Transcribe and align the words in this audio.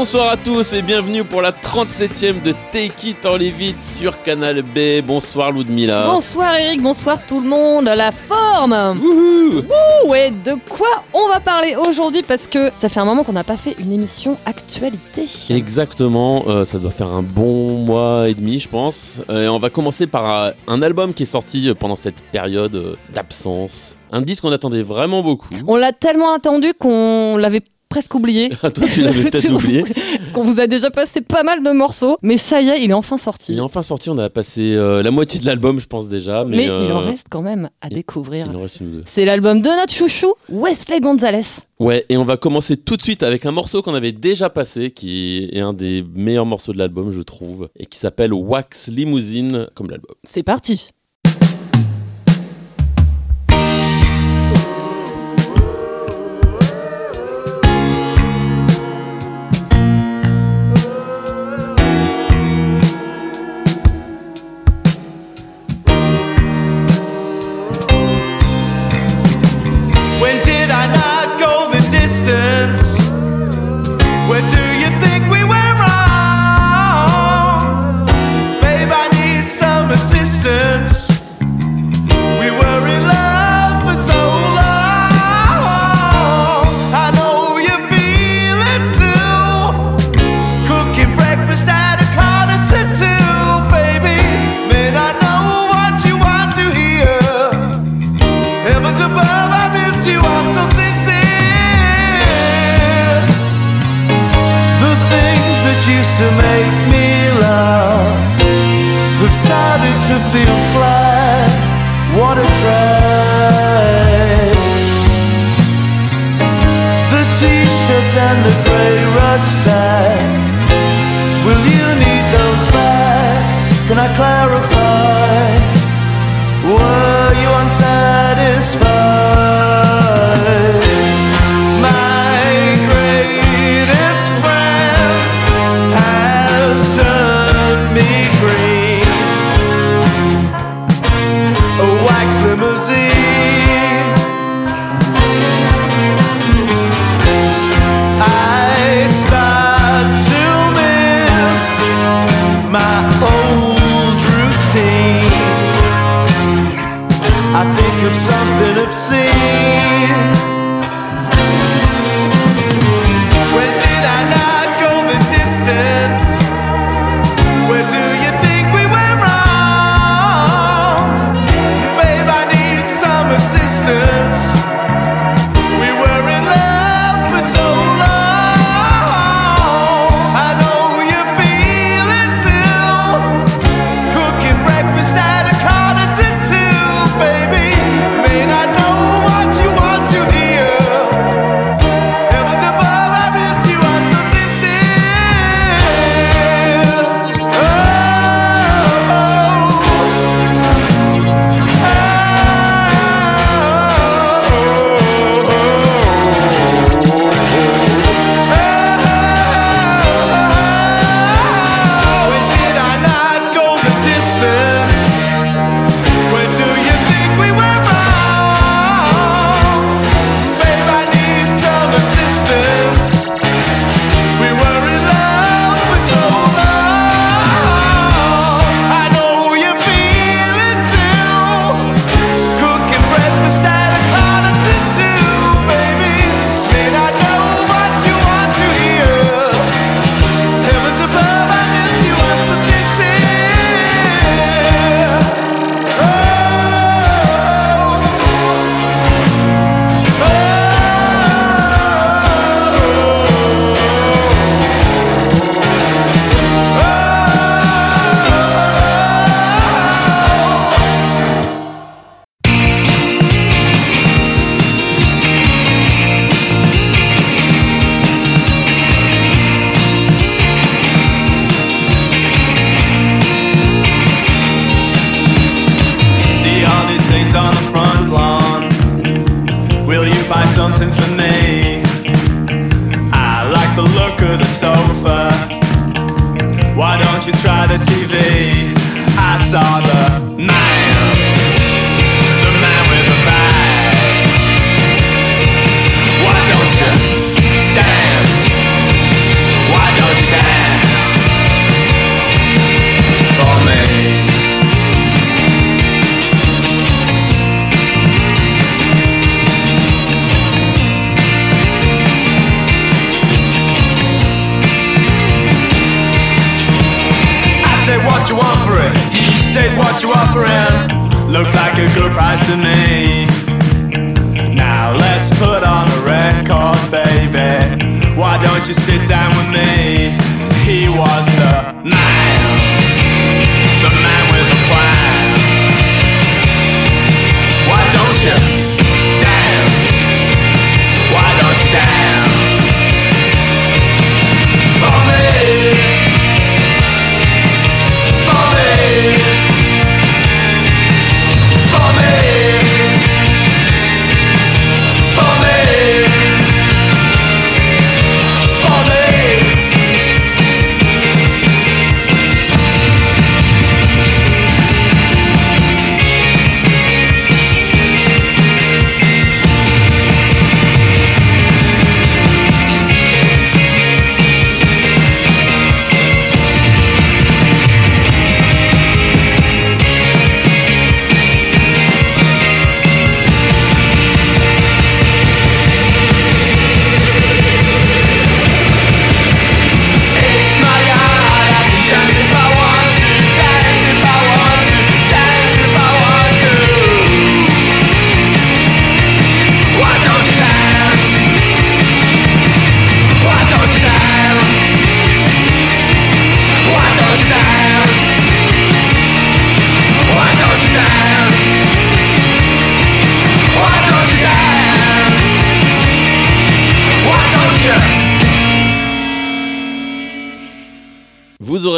Bonsoir 0.00 0.30
à 0.30 0.36
tous 0.36 0.74
et 0.74 0.82
bienvenue 0.82 1.24
pour 1.24 1.42
la 1.42 1.50
37e 1.50 2.40
de 2.40 2.54
Take 2.70 3.08
It 3.08 3.26
or 3.26 3.36
Leave 3.36 3.60
It 3.60 3.80
sur 3.82 4.22
Canal 4.22 4.62
B. 4.62 5.04
Bonsoir 5.04 5.50
Ludmilla. 5.50 6.06
Bonsoir 6.06 6.54
Eric, 6.54 6.80
bonsoir 6.80 7.26
tout 7.26 7.40
le 7.40 7.48
monde. 7.48 7.86
La 7.86 8.12
forme 8.12 8.96
Wouhou 8.96 9.58
Ouh, 9.58 10.08
Ouais, 10.08 10.30
de 10.30 10.54
quoi 10.68 11.02
on 11.12 11.26
va 11.26 11.40
parler 11.40 11.74
aujourd'hui? 11.74 12.22
Parce 12.22 12.46
que 12.46 12.70
ça 12.76 12.88
fait 12.88 13.00
un 13.00 13.04
moment 13.04 13.24
qu'on 13.24 13.32
n'a 13.32 13.42
pas 13.42 13.56
fait 13.56 13.74
une 13.80 13.90
émission 13.90 14.38
actualité. 14.46 15.24
Exactement, 15.50 16.44
euh, 16.46 16.62
ça 16.62 16.78
doit 16.78 16.92
faire 16.92 17.12
un 17.12 17.22
bon 17.24 17.78
mois 17.84 18.28
et 18.28 18.34
demi 18.34 18.60
je 18.60 18.68
pense. 18.68 19.16
Euh, 19.30 19.46
et 19.46 19.48
on 19.48 19.58
va 19.58 19.68
commencer 19.68 20.06
par 20.06 20.44
euh, 20.44 20.50
un 20.68 20.80
album 20.80 21.12
qui 21.12 21.24
est 21.24 21.26
sorti 21.26 21.72
pendant 21.76 21.96
cette 21.96 22.22
période 22.30 22.96
d'absence. 23.12 23.96
Un 24.12 24.22
disque 24.22 24.42
qu'on 24.42 24.52
attendait 24.52 24.82
vraiment 24.82 25.24
beaucoup. 25.24 25.48
On 25.66 25.74
l'a 25.74 25.92
tellement 25.92 26.32
attendu 26.32 26.72
qu'on 26.78 27.36
l'avait 27.36 27.62
presque 27.88 28.14
oublié. 28.14 28.50
Toi 28.60 28.70
tu 28.92 29.02
l'avais 29.02 29.22
peut-être 29.30 29.52
oublié. 29.52 29.84
Parce 30.18 30.32
qu'on 30.32 30.44
vous 30.44 30.60
a 30.60 30.66
déjà 30.66 30.90
passé 30.90 31.20
pas 31.20 31.42
mal 31.42 31.62
de 31.62 31.70
morceaux. 31.70 32.18
Mais 32.22 32.36
ça 32.36 32.60
y 32.60 32.68
est, 32.68 32.82
il 32.84 32.90
est 32.90 32.94
enfin 32.94 33.18
sorti. 33.18 33.52
Il 33.52 33.58
est 33.58 33.62
enfin 33.62 33.82
sorti, 33.82 34.10
on 34.10 34.18
a 34.18 34.30
passé 34.30 34.74
euh, 34.74 35.02
la 35.02 35.10
moitié 35.10 35.40
de 35.40 35.46
l'album 35.46 35.80
je 35.80 35.86
pense 35.86 36.08
déjà. 36.08 36.44
Mais, 36.44 36.56
Mais 36.56 36.64
il 36.66 36.70
en 36.70 37.02
euh, 37.02 37.10
reste 37.10 37.26
quand 37.30 37.42
même 37.42 37.70
à 37.80 37.88
découvrir. 37.88 38.46
il 38.50 38.56
en 38.56 38.60
reste 38.62 38.80
une 38.80 38.88
ou 38.88 38.90
deux. 38.96 39.02
C'est 39.06 39.24
l'album 39.24 39.60
de 39.60 39.68
notre 39.68 39.92
chouchou, 39.92 40.32
Wesley 40.50 41.00
Gonzalez. 41.00 41.42
Ouais, 41.80 42.04
et 42.08 42.16
on 42.16 42.24
va 42.24 42.36
commencer 42.36 42.76
tout 42.76 42.96
de 42.96 43.02
suite 43.02 43.22
avec 43.22 43.46
un 43.46 43.52
morceau 43.52 43.82
qu'on 43.82 43.94
avait 43.94 44.10
déjà 44.12 44.50
passé, 44.50 44.90
qui 44.90 45.48
est 45.52 45.60
un 45.60 45.72
des 45.72 46.04
meilleurs 46.14 46.46
morceaux 46.46 46.72
de 46.72 46.78
l'album, 46.78 47.12
je 47.12 47.22
trouve, 47.22 47.68
et 47.78 47.86
qui 47.86 47.98
s'appelle 47.98 48.32
Wax 48.32 48.88
Limousine, 48.88 49.68
comme 49.74 49.88
l'album. 49.90 50.14
C'est 50.24 50.42
parti. 50.42 50.90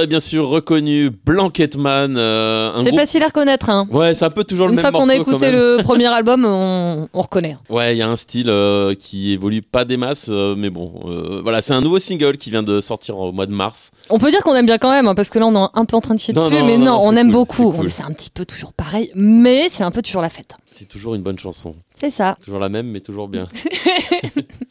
Aurez 0.00 0.06
bien 0.06 0.20
sûr 0.20 0.49
reconnu 0.49 1.11
Blanketman. 1.26 2.17
euh, 2.17 2.73
C'est 2.82 2.88
groupe- 2.91 3.00
facile 3.00 3.23
à 3.23 3.26
reconnaître. 3.26 3.70
Hein. 3.70 3.87
Ouais, 3.91 4.14
c'est 4.14 4.25
un 4.25 4.31
peu 4.31 4.44
toujours 4.44 4.69
Une 4.69 4.76
le 4.76 4.81
fois 4.81 4.91
même 4.91 5.00
qu'on 5.00 5.08
a 5.08 5.14
morceau, 5.17 5.25
quand 5.25 5.31
écouté 5.32 5.50
même. 5.52 5.61
le 5.61 5.82
premier 5.82 6.06
album, 6.12 6.44
on, 6.44 7.08
on 7.12 7.20
reconnaît. 7.23 7.56
Ouais, 7.69 7.94
il 7.94 7.99
y 7.99 8.02
a 8.02 8.08
un 8.08 8.17
style 8.17 8.49
euh, 8.50 8.94
qui 8.94 9.32
évolue 9.32 9.62
pas 9.62 9.85
des 9.85 9.97
masses, 9.97 10.29
euh, 10.31 10.55
mais 10.56 10.70
bon, 10.70 10.93
euh, 11.06 11.41
voilà, 11.43 11.61
c'est 11.61 11.73
un 11.73 11.81
nouveau 11.81 11.99
single 11.99 12.37
qui 12.37 12.50
vient 12.50 12.62
de 12.62 12.81
sortir 12.81 13.19
au 13.19 13.32
mois 13.32 13.47
de 13.47 13.52
mars. 13.52 13.91
On 14.08 14.19
peut 14.19 14.31
dire 14.31 14.43
qu'on 14.43 14.55
aime 14.55 14.67
bien 14.67 14.79
quand 14.79 14.91
même, 14.91 15.06
hein, 15.08 15.14
parce 15.14 15.31
que 15.31 15.38
là 15.38 15.47
on 15.47 15.55
est 15.55 15.69
un 15.75 15.85
peu 15.85 15.97
en 15.97 16.00
train 16.00 16.14
de 16.14 16.20
chier 16.20 16.35
Non, 16.35 16.44
dessus, 16.49 16.61
non, 16.61 16.67
mais 16.67 16.79
non, 16.79 16.99
on 17.02 17.14
aime 17.17 17.26
cool, 17.29 17.32
beaucoup. 17.32 17.73
c'est 17.73 17.79
cool. 17.81 17.91
C'est 17.91 18.02
un 18.02 18.12
petit 18.12 18.31
peu 18.31 18.44
toujours 18.44 18.73
pareil, 18.73 19.11
mais 19.14 19.69
c'est 19.69 19.82
un 19.85 19.91
peu 19.91 20.02
toujours 20.02 20.23
la 20.23 20.29
fête. 20.29 20.55
C'est 20.80 20.88
toujours 20.88 21.14
une 21.14 21.22
bonne 21.22 21.38
chanson. 21.38 21.76
C'est 21.92 22.08
ça. 22.08 22.38
Toujours 22.42 22.58
la 22.58 22.70
même, 22.70 22.86
mais 22.90 23.00
toujours 23.00 23.28
bien. 23.28 23.46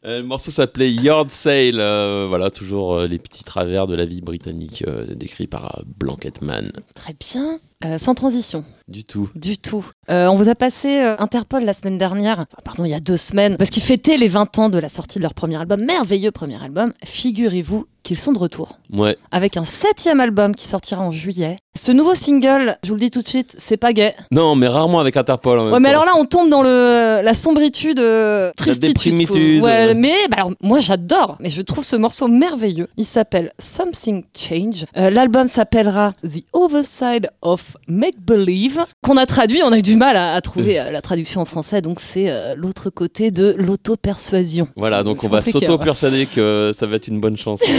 Euh, 0.05 0.21
le 0.21 0.25
morceau 0.25 0.49
s'appelait 0.49 0.89
Yard 0.89 1.29
Sale. 1.29 1.79
euh, 1.79 2.25
voilà, 2.27 2.49
toujours 2.49 2.93
euh, 2.93 3.05
les 3.07 3.19
petits 3.19 3.43
travers 3.43 3.85
de 3.85 3.95
la 3.95 4.05
vie 4.05 4.21
britannique 4.21 4.83
euh, 4.87 5.05
décrits 5.13 5.45
par 5.45 5.83
Blanketman. 5.85 6.71
Très 6.95 7.13
bien. 7.19 7.59
Euh, 7.85 7.97
sans 7.97 8.13
transition, 8.13 8.65
Du 8.89 9.05
tout. 9.05 9.29
du 9.35 9.57
tout. 9.57 9.85
Euh, 10.11 10.27
on 10.27 10.35
vous 10.35 10.49
a 10.49 10.55
passé 10.55 10.99
euh, 11.01 11.15
Interpol 11.17 11.63
la 11.63 11.73
semaine 11.73 11.97
dernière, 11.97 12.39
enfin, 12.39 12.61
pardon, 12.65 12.83
il 12.83 12.89
y 12.91 12.93
a 12.93 12.99
deux 12.99 13.15
semaines, 13.15 13.55
parce 13.55 13.69
qu'ils 13.69 13.83
fêtaient 13.83 14.17
les 14.17 14.27
20 14.27 14.59
ans 14.59 14.67
de 14.69 14.77
la 14.79 14.89
sortie 14.89 15.17
de 15.17 15.23
leur 15.23 15.33
premier 15.33 15.55
album, 15.55 15.85
merveilleux 15.85 16.31
premier 16.31 16.61
album. 16.61 16.91
Figurez-vous 17.05 17.85
qu'ils 18.03 18.17
sont 18.17 18.33
de 18.33 18.39
retour, 18.39 18.79
Ouais, 18.91 19.17
avec 19.31 19.55
un 19.55 19.63
septième 19.65 20.19
album 20.19 20.55
qui 20.55 20.65
sortira 20.67 21.01
en 21.03 21.11
juillet. 21.11 21.57
Ce 21.77 21.91
nouveau 21.91 22.15
single, 22.15 22.75
je 22.83 22.89
vous 22.89 22.95
le 22.95 22.99
dis 23.01 23.11
tout 23.11 23.21
de 23.21 23.27
suite, 23.27 23.55
c'est 23.57 23.77
pas 23.77 23.93
gay. 23.93 24.13
non, 24.31 24.55
mais 24.55 24.67
rarement 24.67 24.99
avec 24.99 25.15
Interpol. 25.15 25.59
en 25.59 25.63
même 25.65 25.73
Ouais, 25.73 25.79
mais 25.79 25.93
temps. 25.93 26.01
alors 26.01 26.05
là, 26.17 26.21
on 26.21 26.25
tombe 26.25 26.49
dans 26.49 26.63
le, 26.63 27.21
la 27.23 27.33
sombritude, 27.33 27.99
euh, 27.99 28.51
tristitude. 28.57 28.93
quoi. 28.95 29.03
déprimitude, 29.11 29.61
Ouais, 29.63 29.69
ouais. 29.87 29.93
mais 29.93 30.15
bah 30.29 30.37
alors, 30.37 30.51
moi, 30.61 30.79
j'adore. 30.79 31.37
Mais 31.39 31.49
je 31.49 31.61
trouve 31.61 31.83
ce 31.85 31.95
morceau 31.95 32.27
merveilleux. 32.27 32.87
Il 32.97 33.05
s'appelle 33.05 33.53
Something 33.59 34.23
Change. 34.35 34.85
L'album 34.95 35.47
s'appellera 35.47 36.13
The 36.23 36.43
Other 36.53 36.83
Side 36.85 37.29
of 37.41 37.68
Make 37.87 38.19
Believe, 38.19 38.81
qu'on 39.03 39.17
a 39.17 39.25
traduit. 39.25 39.61
On 39.63 39.71
a 39.71 39.77
eu 39.77 39.81
du 39.81 39.95
mal 39.95 40.15
à, 40.15 40.33
à 40.33 40.41
trouver 40.41 40.79
euh, 40.79 40.91
la 40.91 41.01
traduction 41.01 41.41
en 41.41 41.45
français. 41.45 41.81
Donc, 41.81 41.99
c'est 41.99 42.29
euh, 42.29 42.55
l'autre 42.55 42.89
côté 42.89 43.31
de 43.31 43.55
l'auto-persuasion. 43.57 44.67
Voilà, 44.75 45.03
donc 45.03 45.19
c'est 45.19 45.27
on 45.27 45.29
va 45.29 45.41
compliqué, 45.41 45.65
s'auto-persuader 45.65 46.25
que 46.27 46.71
ça 46.77 46.85
va 46.85 46.95
être 46.95 47.07
une 47.07 47.19
bonne 47.19 47.37
chanson. 47.37 47.65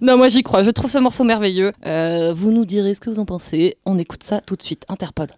Non, 0.00 0.18
moi, 0.18 0.28
j'y 0.28 0.42
crois. 0.42 0.62
Je 0.62 0.70
trouve 0.70 0.90
ce 0.90 0.98
morceau 0.98 1.24
merveilleux. 1.24 1.72
Euh, 1.86 2.34
vous 2.34 2.50
nous 2.50 2.66
direz 2.66 2.94
ce 2.94 3.00
que 3.00 3.08
vous 3.08 3.20
en 3.20 3.24
pensez. 3.24 3.76
On 3.86 3.96
écoute 3.96 4.22
ça 4.22 4.42
tout 4.42 4.54
de 4.54 4.62
suite. 4.62 4.84
Interpol. 4.88 5.28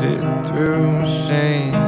Did 0.00 0.04
it 0.04 0.46
through 0.46 1.04
shame 1.26 1.81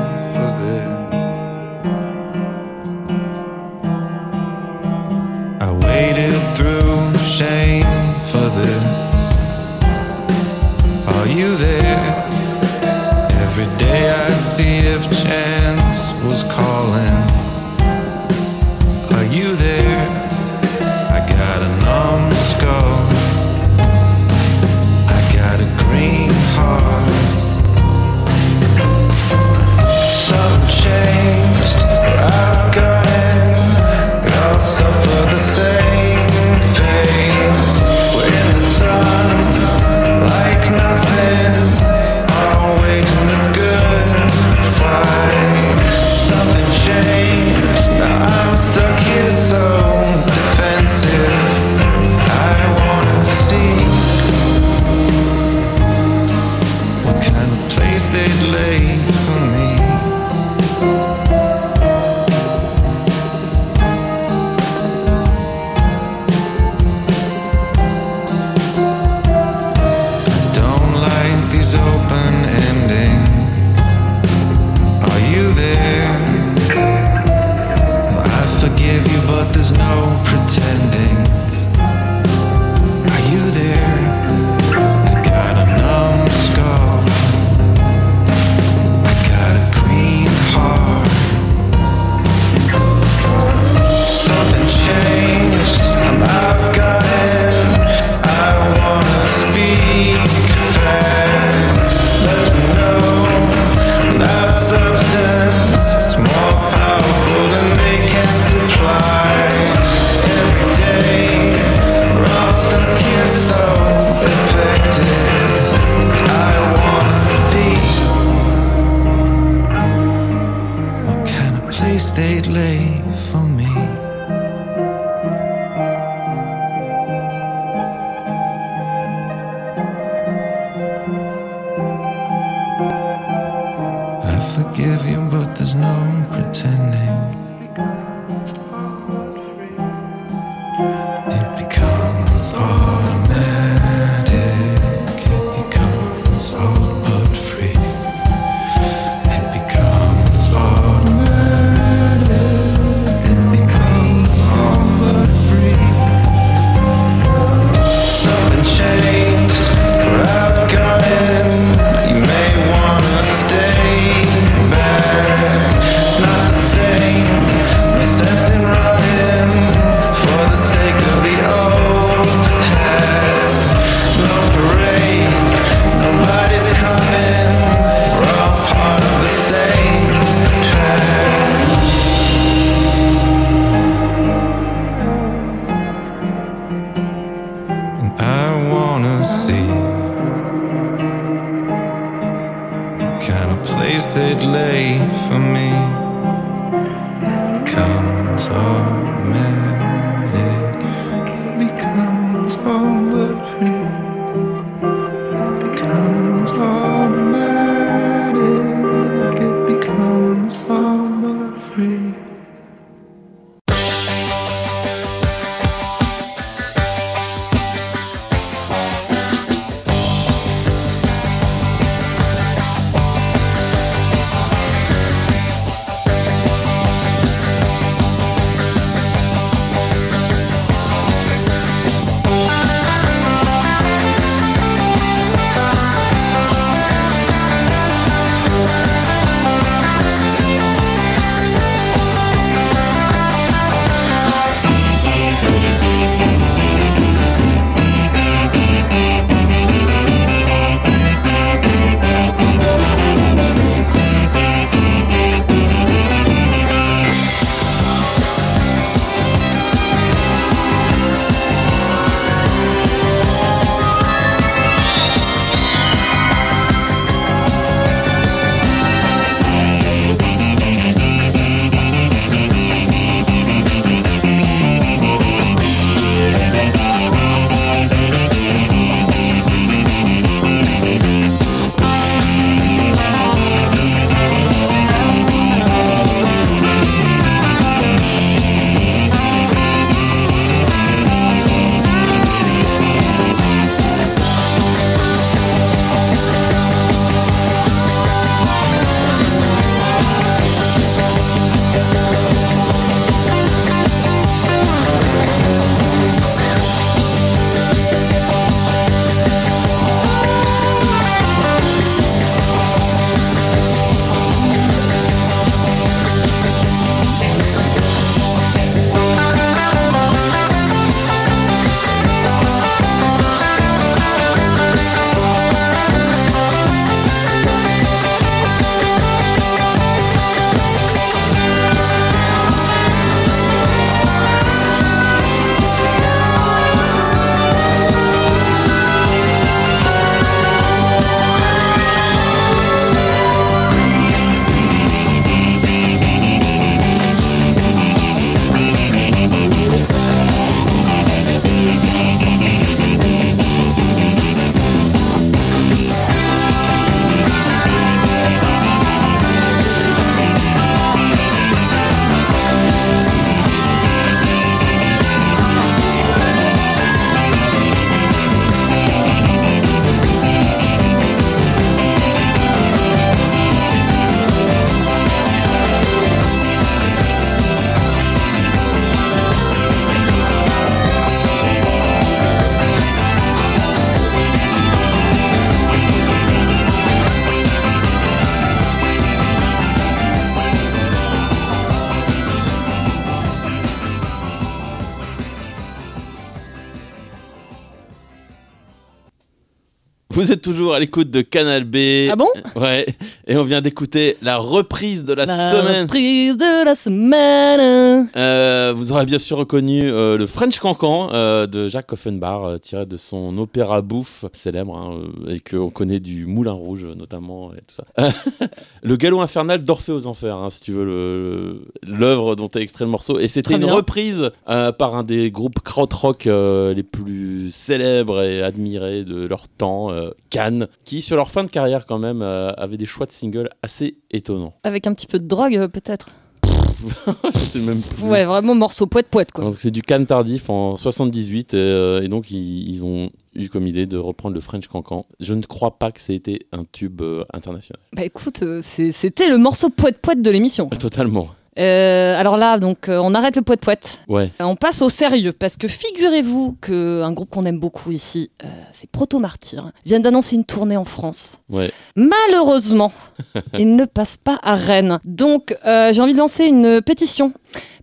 Vous 400.25 400.33
êtes 400.33 400.44
toujours 400.45 400.75
à 400.75 400.79
l'écoute 400.79 401.11
de 401.11 401.23
Canal 401.23 401.65
B. 401.65 402.11
Ah 402.11 402.17
bon? 402.17 402.29
Ouais. 402.55 402.85
Et 403.27 403.35
on 403.39 403.45
vient 403.45 403.63
d'écouter 403.63 404.19
la 404.21 404.37
reprise 404.37 405.03
de 405.05 405.15
la, 405.15 405.25
La 405.25 405.51
semaine. 405.51 405.83
reprise 405.85 406.37
de 406.37 406.65
la 406.67 406.75
semaine. 406.75 408.11
Euh, 408.15 408.75
vous 408.77 408.93
aurez 408.93 409.07
bien 409.07 409.19
sûr 409.19 409.39
reconnu 409.39 409.91
euh, 409.91 410.19
le 410.19 410.27
French 410.27 410.59
Cancan 410.59 411.09
euh, 411.15 411.47
de 411.47 411.69
Jacques 411.69 411.95
Offenbach, 411.95 412.61
tiré 412.61 412.85
de 412.85 412.99
son 412.99 413.39
opéra 413.39 413.81
bouffe 413.81 414.27
célèbre, 414.35 414.77
hein, 414.77 415.01
et 415.29 415.41
qu'on 415.41 415.71
connaît 415.71 415.99
du 415.99 416.27
Moulin 416.27 416.53
Rouge 416.53 416.87
notamment, 416.95 417.53
et 417.55 417.63
tout 417.67 417.75
ça. 417.75 418.13
le 418.83 418.97
galop 418.97 419.23
infernal 419.23 419.65
d'Orphée 419.65 419.93
aux 419.93 420.07
Enfers, 420.07 420.37
hein, 420.37 420.51
si 420.51 420.61
tu 420.61 420.73
veux, 420.73 421.63
l'œuvre 421.87 422.37
dont 422.37 422.49
est 422.49 422.61
extrait 422.61 422.85
le 422.85 422.91
morceau. 422.91 423.19
Et 423.19 423.29
c'était 423.29 423.55
une 423.55 423.65
reprise 423.65 424.31
par 424.45 424.95
un 424.95 425.05
des 425.05 425.31
groupes 425.31 425.61
krautrock 425.61 426.27
les 426.27 426.83
plus 426.83 427.51
célèbres 427.51 428.21
et 428.23 428.43
admirés 428.43 429.05
de 429.05 429.27
leur 429.27 429.49
temps, 429.49 429.91
Cannes, 430.35 430.67
qui 430.85 431.00
sur 431.00 431.17
leur 431.17 431.31
fin 431.31 431.45
de 431.45 431.49
carrière 431.50 431.87
quand 431.87 431.99
même 431.99 432.21
euh, 432.23 432.50
avait 432.57 432.76
des 432.76 432.87
choix 432.87 433.07
de 433.07 433.12
singles 433.12 433.49
assez 433.62 433.99
étonnants. 434.11 434.55
Avec 434.64 434.87
un 434.88 434.95
petit 434.95 435.07
peu 435.07 435.19
de 435.21 435.26
drogue, 435.29 435.57
euh, 435.57 435.69
peut-être. 435.69 436.11
C'est 437.35 437.61
même 437.61 437.81
plus- 437.81 438.03
Ouais, 438.05 438.25
vraiment 438.25 438.55
morceau 438.55 438.87
poète 438.87 439.07
poète 439.09 439.31
quoi. 439.33 439.50
C'est 439.57 439.71
du 439.71 439.81
Cannes 439.81 440.07
tardif 440.07 440.50
en 440.50 440.76
78 440.76 441.55
et, 441.55 441.57
euh, 441.57 442.03
et 442.03 442.09
donc 442.09 442.31
ils, 442.31 442.69
ils 442.69 442.85
ont 442.85 443.11
eu 443.37 443.49
comme 443.49 443.67
idée 443.67 443.87
de 443.87 443.97
reprendre 443.97 444.35
le 444.35 444.41
French 444.41 444.67
Cancan. 444.67 445.07
Je 445.21 445.35
ne 445.35 445.43
crois 445.43 445.79
pas 445.79 445.93
que 445.93 446.00
ça 446.00 446.12
ait 446.12 446.17
été 446.17 446.47
un 446.53 446.64
tube 446.71 447.00
euh, 447.00 447.25
international. 447.33 447.79
Bah 447.95 448.05
écoute, 448.05 448.43
c'était 448.61 449.29
le 449.29 449.38
morceau 449.38 449.71
poète 449.71 449.99
poète 450.00 450.21
de 450.21 450.31
l'émission. 450.31 450.69
Totalement. 450.69 451.29
Euh, 451.59 452.19
alors 452.19 452.37
là, 452.37 452.59
donc, 452.59 452.89
euh, 452.89 452.99
on 453.03 453.15
arrête 453.15 453.37
le 453.37 453.43
poète 453.43 453.61
poète. 453.61 453.99
Ouais. 454.09 454.31
On 454.41 454.57
passe 454.57 454.83
au 454.83 454.89
sérieux 454.89 455.33
parce 455.33 455.57
que 455.57 455.69
figurez-vous 455.69 456.57
qu'un 456.61 457.13
groupe 457.13 457.31
qu'on 457.31 457.45
aime 457.45 457.59
beaucoup 457.59 457.91
ici, 457.91 458.31
euh, 458.45 458.49
c'est 458.73 458.91
Proto 458.91 459.19
Martyr, 459.19 459.71
vient 459.87 460.01
d'annoncer 460.01 460.37
une 460.37 460.45
tournée 460.45 460.77
en 460.77 460.85
France. 460.85 461.39
Ouais. 461.51 461.71
Malheureusement, 461.97 462.93
il 463.59 463.77
ne 463.77 463.85
passe 463.85 464.17
pas 464.17 464.39
à 464.43 464.55
Rennes. 464.55 464.99
Donc, 465.05 465.57
euh, 465.67 465.93
j'ai 465.93 466.01
envie 466.01 466.15
de 466.15 466.19
lancer 466.19 466.47
une 466.47 466.83
pétition 466.83 467.33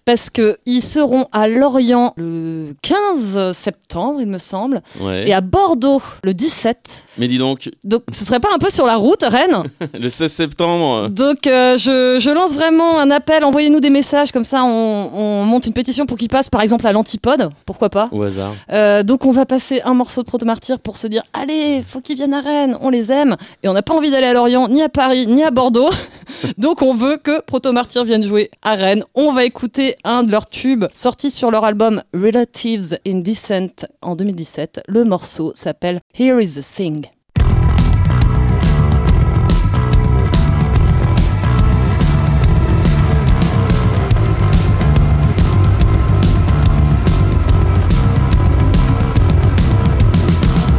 parce 0.06 0.30
que 0.30 0.58
ils 0.66 0.82
seront 0.82 1.26
à 1.32 1.48
Lorient 1.48 2.14
le 2.18 2.74
15 2.82 3.52
septembre, 3.54 4.20
il 4.22 4.28
me 4.28 4.38
semble, 4.38 4.82
Ouais. 5.00 5.28
et 5.30 5.34
à 5.34 5.42
Bordeaux 5.42 6.02
le 6.24 6.34
17. 6.34 6.78
Mais 7.18 7.28
dis 7.28 7.38
donc, 7.38 7.70
Donc 7.84 8.04
ce 8.12 8.24
serait 8.26 8.40
pas 8.40 8.50
un 8.54 8.58
peu 8.58 8.70
sur 8.70 8.86
la 8.86 8.96
route, 8.96 9.24
Rennes? 9.24 9.64
Le 10.00 10.10
16 10.10 10.32
septembre. 10.32 11.10
Donc 11.10 11.46
euh, 11.46 11.78
je, 11.78 12.18
je 12.20 12.30
lance 12.32 12.54
vraiment 12.54 13.00
un 13.00 13.12
appel, 13.12 13.44
envoyez-nous 13.44 13.82
des 13.82 13.90
messages, 13.90 14.32
comme 14.32 14.46
ça 14.46 14.64
on, 14.64 15.12
on 15.14 15.44
monte 15.46 15.66
une 15.68 15.74
pétition 15.74 16.06
pour 16.06 16.18
qu'ils 16.18 16.30
passent 16.30 16.50
par 16.50 16.62
exemple 16.62 16.88
à 16.88 16.94
l'Antipode, 16.94 17.50
pourquoi 17.66 17.90
pas? 17.90 18.08
Au 18.12 18.24
hasard. 18.24 18.54
Euh, 18.72 19.04
donc 19.04 19.26
on 19.26 19.32
va 19.32 19.46
passer 19.46 19.82
un 19.84 19.94
morceau 19.94 20.22
de 20.22 20.28
Proto-Martyr 20.28 20.80
pour 20.80 20.98
se 20.98 21.08
dire 21.08 21.24
allez, 21.34 21.84
faut 21.86 22.00
qu'ils 22.00 22.16
viennent 22.16 22.34
à 22.34 22.42
Rennes, 22.42 22.78
on 22.82 22.90
les 22.90 23.12
aime. 23.12 23.36
Et 23.62 23.68
on 23.68 23.74
n'a 23.74 23.84
pas 23.84 23.94
envie 23.94 24.10
d'aller 24.10 24.28
à 24.28 24.34
Lorient, 24.34 24.70
ni 24.70 24.82
à 24.82 24.90
Paris, 24.90 25.28
ni 25.28 25.44
à 25.44 25.52
Bordeaux. 25.52 25.90
donc 26.58 26.82
on 26.82 26.94
veut 26.94 27.18
que 27.18 27.42
Proto-Martyr 27.42 28.04
vienne 28.06 28.24
jouer 28.24 28.50
à 28.62 28.76
Rennes. 28.76 29.04
On 29.16 29.32
va 29.34 29.44
écouter 29.44 29.91
un 30.04 30.24
de 30.24 30.32
leurs 30.32 30.48
tubes 30.48 30.86
sorti 30.94 31.32
sur 31.32 31.52
leur 31.52 31.66
album 31.66 32.04
Relatives 32.14 32.98
in 33.06 33.20
Descent 33.20 33.86
en 34.02 34.16
2017. 34.16 34.82
Le 34.88 35.04
morceau 35.04 35.52
s'appelle 35.56 36.00
Here 36.18 36.42
is 36.42 36.56
the 36.56 36.62
Thing. 36.62 37.06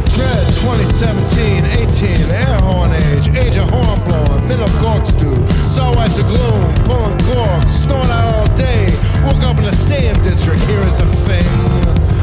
Dread 0.09 0.47
2017, 0.61 1.65
18, 1.65 2.31
air 2.31 2.57
horn 2.61 2.91
age, 2.91 3.29
age 3.37 3.57
of 3.57 3.69
horn 3.69 3.99
blowing, 4.05 4.47
middle 4.47 4.67
corks 4.79 5.13
do. 5.13 5.33
Saw 5.73 5.91
at 5.99 6.11
the 6.11 6.23
gloom, 6.23 6.73
pulling 6.85 7.17
corks, 7.19 7.83
snowing 7.83 8.09
out 8.09 8.35
all 8.35 8.55
day. 8.55 8.82
Woke 9.23 9.43
up 9.47 9.57
in 9.57 9.65
the 9.65 9.75
stadium 9.75 10.19
district, 10.21 10.59
here 10.67 10.83
is 10.83 10.99
the 10.99 11.07
thing, 11.23 11.47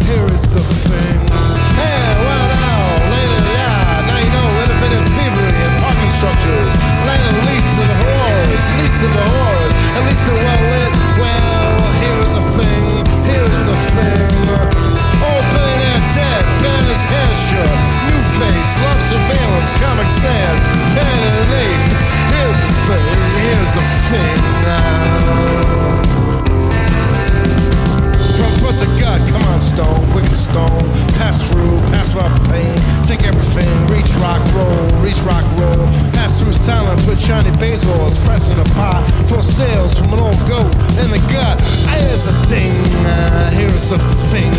here 0.04 0.28
is 0.28 0.44
the 0.52 0.60
thing. 0.60 1.16
Hey, 1.80 2.12
well 2.28 2.46
now, 2.52 2.80
later, 3.08 3.40
yeah, 3.56 4.04
now 4.04 4.20
you 4.20 4.28
know, 4.28 4.48
independent 4.60 5.08
thievery 5.16 5.48
and 5.48 5.74
parking 5.80 6.12
structures. 6.12 6.72
Land 7.08 7.24
of 7.24 7.40
lease 7.48 7.72
the 7.80 7.88
horrors, 8.04 8.64
lease 8.76 9.00
of 9.00 9.12
the 9.16 9.26
horrors, 9.32 9.74
at 9.96 10.02
least 10.12 10.22
they're 10.28 10.44
well 10.44 10.62
lit. 10.68 10.92
Well, 11.16 11.72
here's 12.04 12.32
the 12.36 12.44
thing, 12.60 12.86
here's 13.24 13.60
the 13.64 13.76
thing. 13.96 14.28
Old 15.24 15.44
billionaire 15.56 16.04
dead, 16.12 16.44
Banner's 16.60 17.04
hair 17.08 17.32
short, 17.48 17.80
new 18.12 18.20
face, 18.36 18.72
love 18.84 19.00
surveillance, 19.08 19.72
comic 19.80 20.10
sans, 20.20 20.58
ten 20.92 21.08
and 21.08 21.36
an 21.48 21.52
eight. 21.64 21.80
Here's 22.28 22.60
the 22.60 22.68
thing, 22.92 23.20
here's 23.40 23.72
the 23.72 23.84
thing 24.12 24.36
now. 24.68 25.89
Foot 28.60 28.76
to 28.78 28.86
gut, 29.00 29.26
come 29.28 29.42
on, 29.44 29.60
stone, 29.60 30.14
wicked 30.14 30.36
stone. 30.36 30.84
Pass 31.16 31.48
through, 31.48 31.78
pass 31.88 32.14
my 32.14 32.28
pain. 32.52 32.76
Take 33.06 33.22
everything, 33.24 33.70
reach 33.88 34.12
rock, 34.16 34.44
roll, 34.52 34.84
reach 35.00 35.16
rock, 35.22 35.44
roll. 35.56 35.86
Pass 36.12 36.38
through 36.38 36.52
silent, 36.52 37.02
put 37.06 37.18
shiny 37.18 37.50
bezels, 37.56 38.22
fresh 38.22 38.50
in 38.50 38.58
the 38.58 38.68
pot. 38.76 39.08
For 39.26 39.40
sales 39.40 39.98
from 39.98 40.12
an 40.12 40.20
old 40.20 40.38
goat 40.46 40.74
in 41.00 41.08
the 41.08 41.22
gut. 41.32 41.58
Here's 41.96 42.26
the 42.26 42.36
thing, 42.52 42.76
uh, 43.06 43.50
here's 43.50 43.88
the 43.88 43.98
thing. 44.28 44.52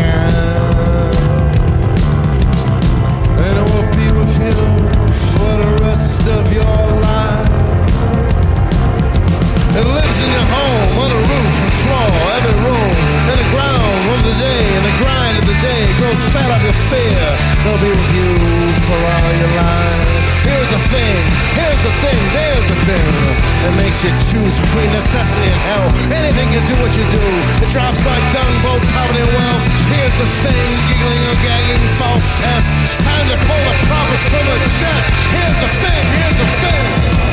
Uh, 0.00 1.12
and 3.36 3.58
it 3.60 3.66
will 3.68 3.90
be 4.00 4.08
with 4.18 4.34
you 4.40 4.56
for 5.36 5.52
the 5.60 5.78
rest 5.82 6.26
of 6.26 6.52
your 6.52 7.00
life. 7.02 7.41
It 9.72 9.88
lives 9.88 10.18
in 10.20 10.28
your 10.28 10.48
home, 10.52 11.00
on 11.00 11.08
the 11.08 11.22
roof 11.32 11.56
and 11.64 11.72
floor, 11.80 12.12
every 12.36 12.56
room, 12.60 12.92
in 13.32 13.36
the 13.40 13.48
ground 13.56 14.04
of 14.12 14.20
the 14.20 14.36
day, 14.36 14.64
and 14.76 14.84
the 14.84 14.96
grind 15.00 15.40
of 15.40 15.48
the 15.48 15.56
day 15.64 15.82
grows 15.96 16.20
fat 16.28 16.52
up 16.52 16.60
your 16.60 16.76
fear. 16.92 17.24
It'll 17.64 17.80
be 17.80 17.88
with 17.88 18.12
you 18.12 18.36
for 18.84 19.00
all 19.00 19.32
your 19.32 19.52
life. 19.56 20.44
Here's 20.44 20.68
a 20.76 20.82
thing, 20.92 21.24
here's 21.56 21.84
a 21.88 21.94
thing, 22.04 22.20
there's 22.36 22.68
a 22.68 22.78
thing 22.84 23.12
that 23.64 23.72
makes 23.80 23.96
you 24.04 24.12
choose 24.28 24.52
between 24.60 24.92
necessity 24.92 25.48
and 25.48 25.62
hell. 25.64 25.88
Anything 26.20 26.52
can 26.52 26.64
do 26.68 26.76
what 26.76 26.92
you 26.92 27.08
do. 27.08 27.26
It 27.64 27.72
drops 27.72 27.96
like 28.04 28.24
dung, 28.28 28.52
both 28.60 28.84
poverty 28.92 29.24
and 29.24 29.32
wealth. 29.32 29.64
Here's 29.88 30.16
the 30.20 30.28
thing, 30.44 30.68
giggling 30.84 31.24
or 31.32 31.36
gagging, 31.40 31.84
false 31.96 32.28
test. 32.36 32.68
Time 33.08 33.24
to 33.24 33.40
pull 33.40 33.62
the 33.64 33.76
profits 33.88 34.26
from 34.28 34.44
the 34.52 34.68
chest. 34.68 35.06
Here's 35.32 35.58
the 35.64 35.70
thing, 35.80 36.04
here's 36.12 36.38
the 36.44 36.48
thing. 36.60 37.31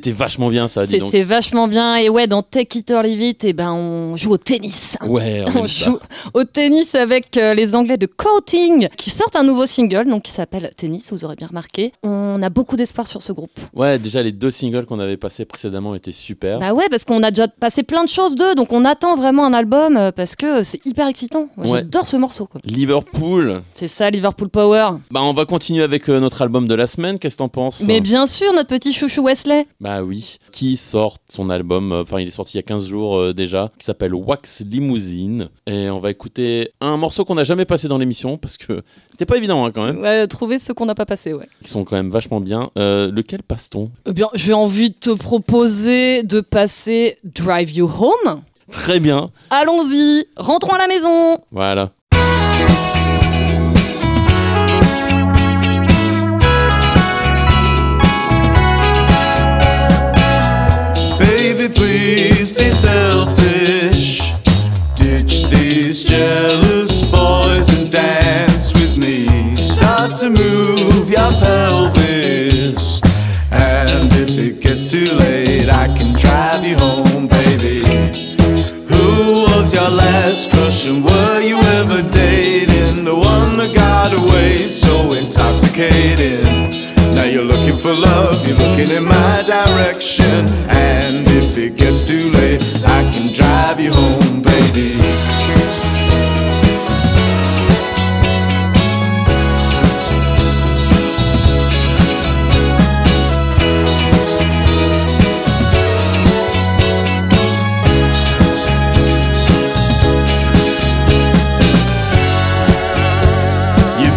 C'était 0.00 0.16
vachement 0.16 0.48
bien 0.48 0.66
ça, 0.66 0.86
dis 0.86 0.98
donc. 0.98 1.10
C'était 1.10 1.24
vachement 1.24 1.68
bien. 1.68 1.96
Et 1.96 2.08
ouais, 2.08 2.26
dans 2.26 2.42
Take 2.42 2.78
It 2.78 2.90
or 2.90 3.02
Leave 3.02 3.20
It, 3.22 3.44
eh 3.44 3.52
ben, 3.52 3.70
on 3.72 4.16
joue 4.16 4.32
au 4.32 4.38
tennis. 4.38 4.96
Ouais, 5.06 5.44
on 5.46 5.50
On 5.58 5.58
aime 5.60 5.66
ça. 5.68 5.84
joue 5.84 5.98
au 6.32 6.44
tennis 6.44 6.94
avec 6.94 7.36
euh, 7.36 7.52
les 7.52 7.74
Anglais 7.74 7.98
de 7.98 8.06
Coating 8.06 8.88
qui 8.96 9.10
sortent 9.10 9.36
un 9.36 9.42
nouveau 9.42 9.66
single 9.66 10.08
donc 10.08 10.22
qui 10.22 10.30
s'appelle 10.32 10.72
Tennis, 10.76 11.12
vous 11.12 11.24
aurez 11.26 11.36
bien 11.36 11.48
remarqué. 11.48 11.92
On 12.02 12.40
a 12.42 12.48
beaucoup 12.48 12.76
d'espoir 12.76 13.06
sur 13.06 13.20
ce 13.20 13.32
groupe. 13.32 13.50
Ouais, 13.74 13.98
déjà 13.98 14.22
les 14.22 14.32
deux 14.32 14.50
singles 14.50 14.86
qu'on 14.86 15.00
avait 15.00 15.18
passés 15.18 15.44
précédemment 15.44 15.94
étaient 15.94 16.12
super. 16.12 16.58
Bah 16.60 16.72
ouais, 16.72 16.88
parce 16.90 17.04
qu'on 17.04 17.22
a 17.22 17.30
déjà 17.30 17.46
passé 17.48 17.82
plein 17.82 18.04
de 18.04 18.08
choses 18.08 18.34
d'eux, 18.36 18.54
donc 18.54 18.72
on 18.72 18.86
attend 18.86 19.16
vraiment 19.16 19.44
un 19.44 19.52
album 19.52 19.98
euh, 19.98 20.12
parce 20.12 20.34
que 20.36 20.62
c'est 20.62 20.84
hyper 20.86 21.06
excitant. 21.08 21.48
Moi, 21.56 21.66
Ouais. 21.66 21.78
J'adore 21.80 22.06
ce 22.06 22.16
morceau. 22.16 22.46
quoi. 22.46 22.60
Liverpool. 22.64 23.62
C'est 23.74 23.88
ça, 23.88 24.10
Liverpool 24.10 24.48
Power. 24.48 24.90
Bah 25.10 25.20
on 25.22 25.32
va 25.34 25.44
continuer 25.44 25.82
avec 25.82 26.08
euh, 26.08 26.20
notre 26.20 26.40
album 26.42 26.66
de 26.66 26.74
la 26.74 26.86
semaine. 26.86 27.18
Qu'est-ce 27.18 27.34
que 27.36 27.38
t'en 27.38 27.48
penses 27.48 27.82
Mais 27.86 28.00
bien 28.00 28.26
sûr, 28.26 28.52
notre 28.52 28.68
petit 28.68 28.92
chouchou 28.92 29.22
Wesley. 29.24 29.66
Bah 29.80 29.89
oui. 29.98 30.36
Qui 30.52 30.76
sort 30.76 31.16
son 31.28 31.50
album, 31.50 31.92
euh, 31.92 32.02
enfin 32.02 32.20
il 32.20 32.28
est 32.28 32.32
sorti 32.32 32.54
il 32.54 32.58
y 32.58 32.60
a 32.60 32.62
15 32.62 32.86
jours 32.86 33.18
euh, 33.18 33.34
déjà, 33.34 33.70
qui 33.78 33.84
s'appelle 33.84 34.14
Wax 34.14 34.62
Limousine. 34.64 35.48
Et 35.66 35.90
on 35.90 36.00
va 36.00 36.10
écouter 36.10 36.70
un 36.80 36.96
morceau 36.96 37.24
qu'on 37.24 37.34
n'a 37.34 37.44
jamais 37.44 37.64
passé 37.64 37.88
dans 37.88 37.98
l'émission 37.98 38.38
parce 38.38 38.56
que 38.56 38.82
c'était 39.10 39.26
pas 39.26 39.36
évident 39.36 39.64
hein, 39.64 39.72
quand 39.72 39.84
même. 39.84 40.00
Ouais, 40.00 40.26
trouver 40.26 40.58
ce 40.58 40.72
qu'on 40.72 40.86
n'a 40.86 40.94
pas 40.94 41.06
passé, 41.06 41.32
ouais. 41.32 41.48
Ils 41.62 41.68
sont 41.68 41.84
quand 41.84 41.96
même 41.96 42.10
vachement 42.10 42.40
bien. 42.40 42.70
Euh, 42.78 43.10
lequel 43.10 43.42
passe-t-on? 43.42 43.90
Eh 44.06 44.12
bien, 44.12 44.28
j'ai 44.34 44.52
envie 44.52 44.90
de 44.90 44.96
te 44.96 45.10
proposer 45.10 46.22
de 46.22 46.40
passer 46.40 47.18
Drive 47.24 47.72
You 47.72 47.90
Home. 48.00 48.42
Très 48.70 49.00
bien. 49.00 49.30
Allons-y, 49.50 50.26
rentrons 50.36 50.74
à 50.74 50.78
la 50.78 50.86
maison. 50.86 51.42
Voilà. 51.50 51.92
Be 62.60 62.70
selfish. 62.70 64.20
Ditch 64.94 65.44
these 65.48 66.04
jealous 66.04 67.02
boys 67.04 67.68
and 67.76 67.90
dance 67.90 68.74
with 68.74 68.98
me. 68.98 69.56
Start 69.56 70.10
to 70.16 70.28
move 70.28 71.08
your 71.08 71.32
pelvis. 71.42 73.00
And 73.50 74.12
if 74.12 74.38
it 74.38 74.60
gets 74.60 74.84
too 74.84 75.10
late, 75.24 75.70
I 75.70 75.86
can 75.96 76.14
drive 76.14 76.62
you 76.62 76.76
home, 76.76 77.28
baby. 77.28 77.80
Who 78.92 79.44
was 79.52 79.72
your 79.72 79.88
last 79.88 80.50
crush 80.50 80.86
and 80.86 81.02
were 81.02 81.40
you 81.40 81.58
ever 81.80 82.02
dating? 82.10 83.04
The 83.04 83.16
one 83.16 83.56
that 83.56 83.74
got 83.74 84.12
away 84.12 84.68
so 84.68 85.12
intoxicating. 85.12 86.90
Now 87.14 87.24
you're 87.24 87.50
looking 87.54 87.78
for 87.78 87.94
love, 87.94 88.46
you're 88.46 88.58
looking 88.58 88.90
in 88.90 89.04
my 89.04 89.42
direction. 89.46 90.46
And 90.68 91.26
if 91.26 91.56
it 91.56 91.79
drive 93.80 93.84
you 93.84 93.92
home, 93.92 94.42
baby. 94.42 94.96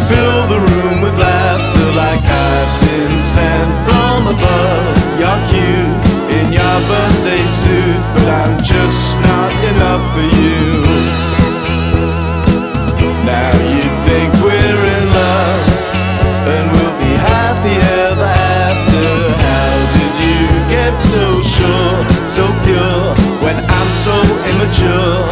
Fill 0.03 0.47
the 0.47 0.59
room 0.59 1.01
with 1.01 1.17
laughter 1.17 1.91
like 1.93 2.19
I've 2.19 2.81
been 2.81 3.21
sent 3.21 3.77
from 3.87 4.27
above. 4.27 4.97
You're 5.17 5.41
cute 5.47 6.13
in 6.37 6.51
your 6.51 6.77
birthday 6.91 7.47
suit, 7.47 8.03
but 8.13 8.27
I'm 8.27 8.61
just 8.61 9.17
Dieu 24.93 25.22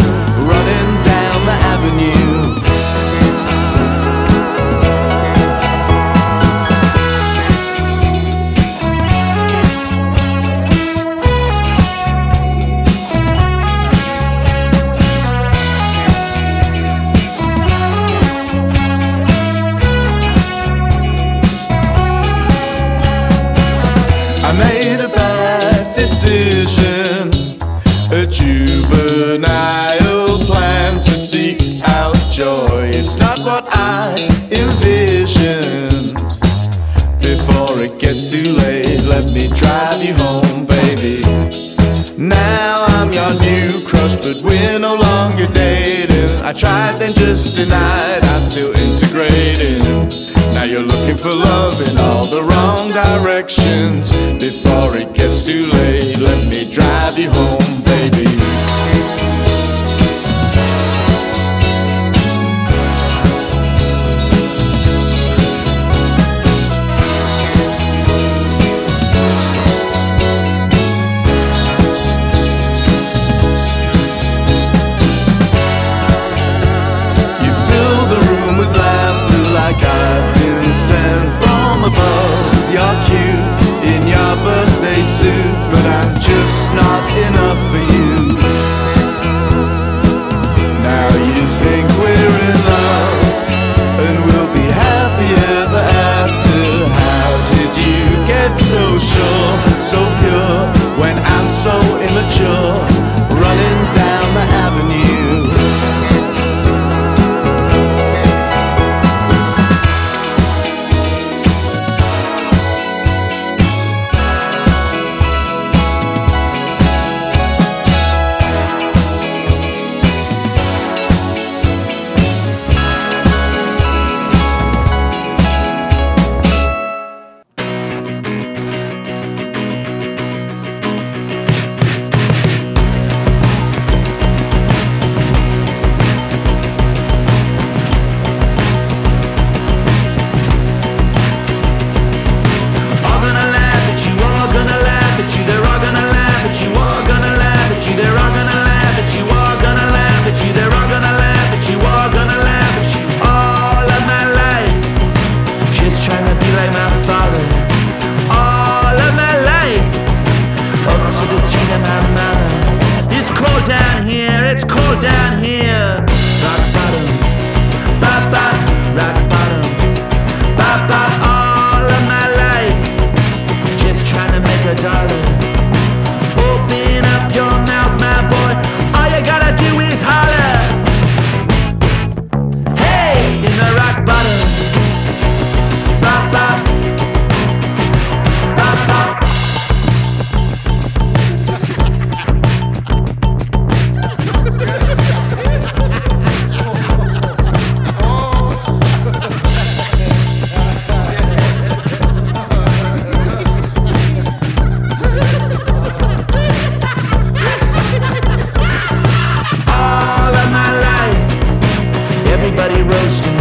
roast. 212.91 213.40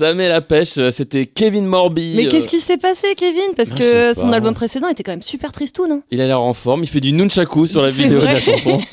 Ça 0.00 0.14
met 0.14 0.28
la 0.28 0.40
pêche, 0.40 0.78
euh, 0.78 0.90
c'était 0.90 1.26
Kevin 1.26 1.66
Morby. 1.66 2.14
Mais 2.16 2.26
qu'est-ce 2.26 2.46
euh. 2.46 2.48
qui 2.48 2.60
s'est 2.60 2.78
passé, 2.78 3.08
Kevin? 3.18 3.50
Parce 3.54 3.68
ah, 3.72 3.74
que 3.74 4.14
son 4.14 4.32
album 4.32 4.54
précédent 4.54 4.88
était 4.88 5.02
quand 5.02 5.12
même 5.12 5.20
super 5.20 5.52
tristoun. 5.52 5.90
non? 5.90 6.02
Il 6.10 6.22
a 6.22 6.26
l'air 6.26 6.40
en 6.40 6.54
forme, 6.54 6.84
il 6.84 6.86
fait 6.86 7.00
du 7.00 7.12
nunchaku 7.12 7.66
sur 7.66 7.82
la 7.82 7.90
vidéo 7.90 8.20
de 8.20 8.24
la 8.24 8.40
chanson. 8.40 8.80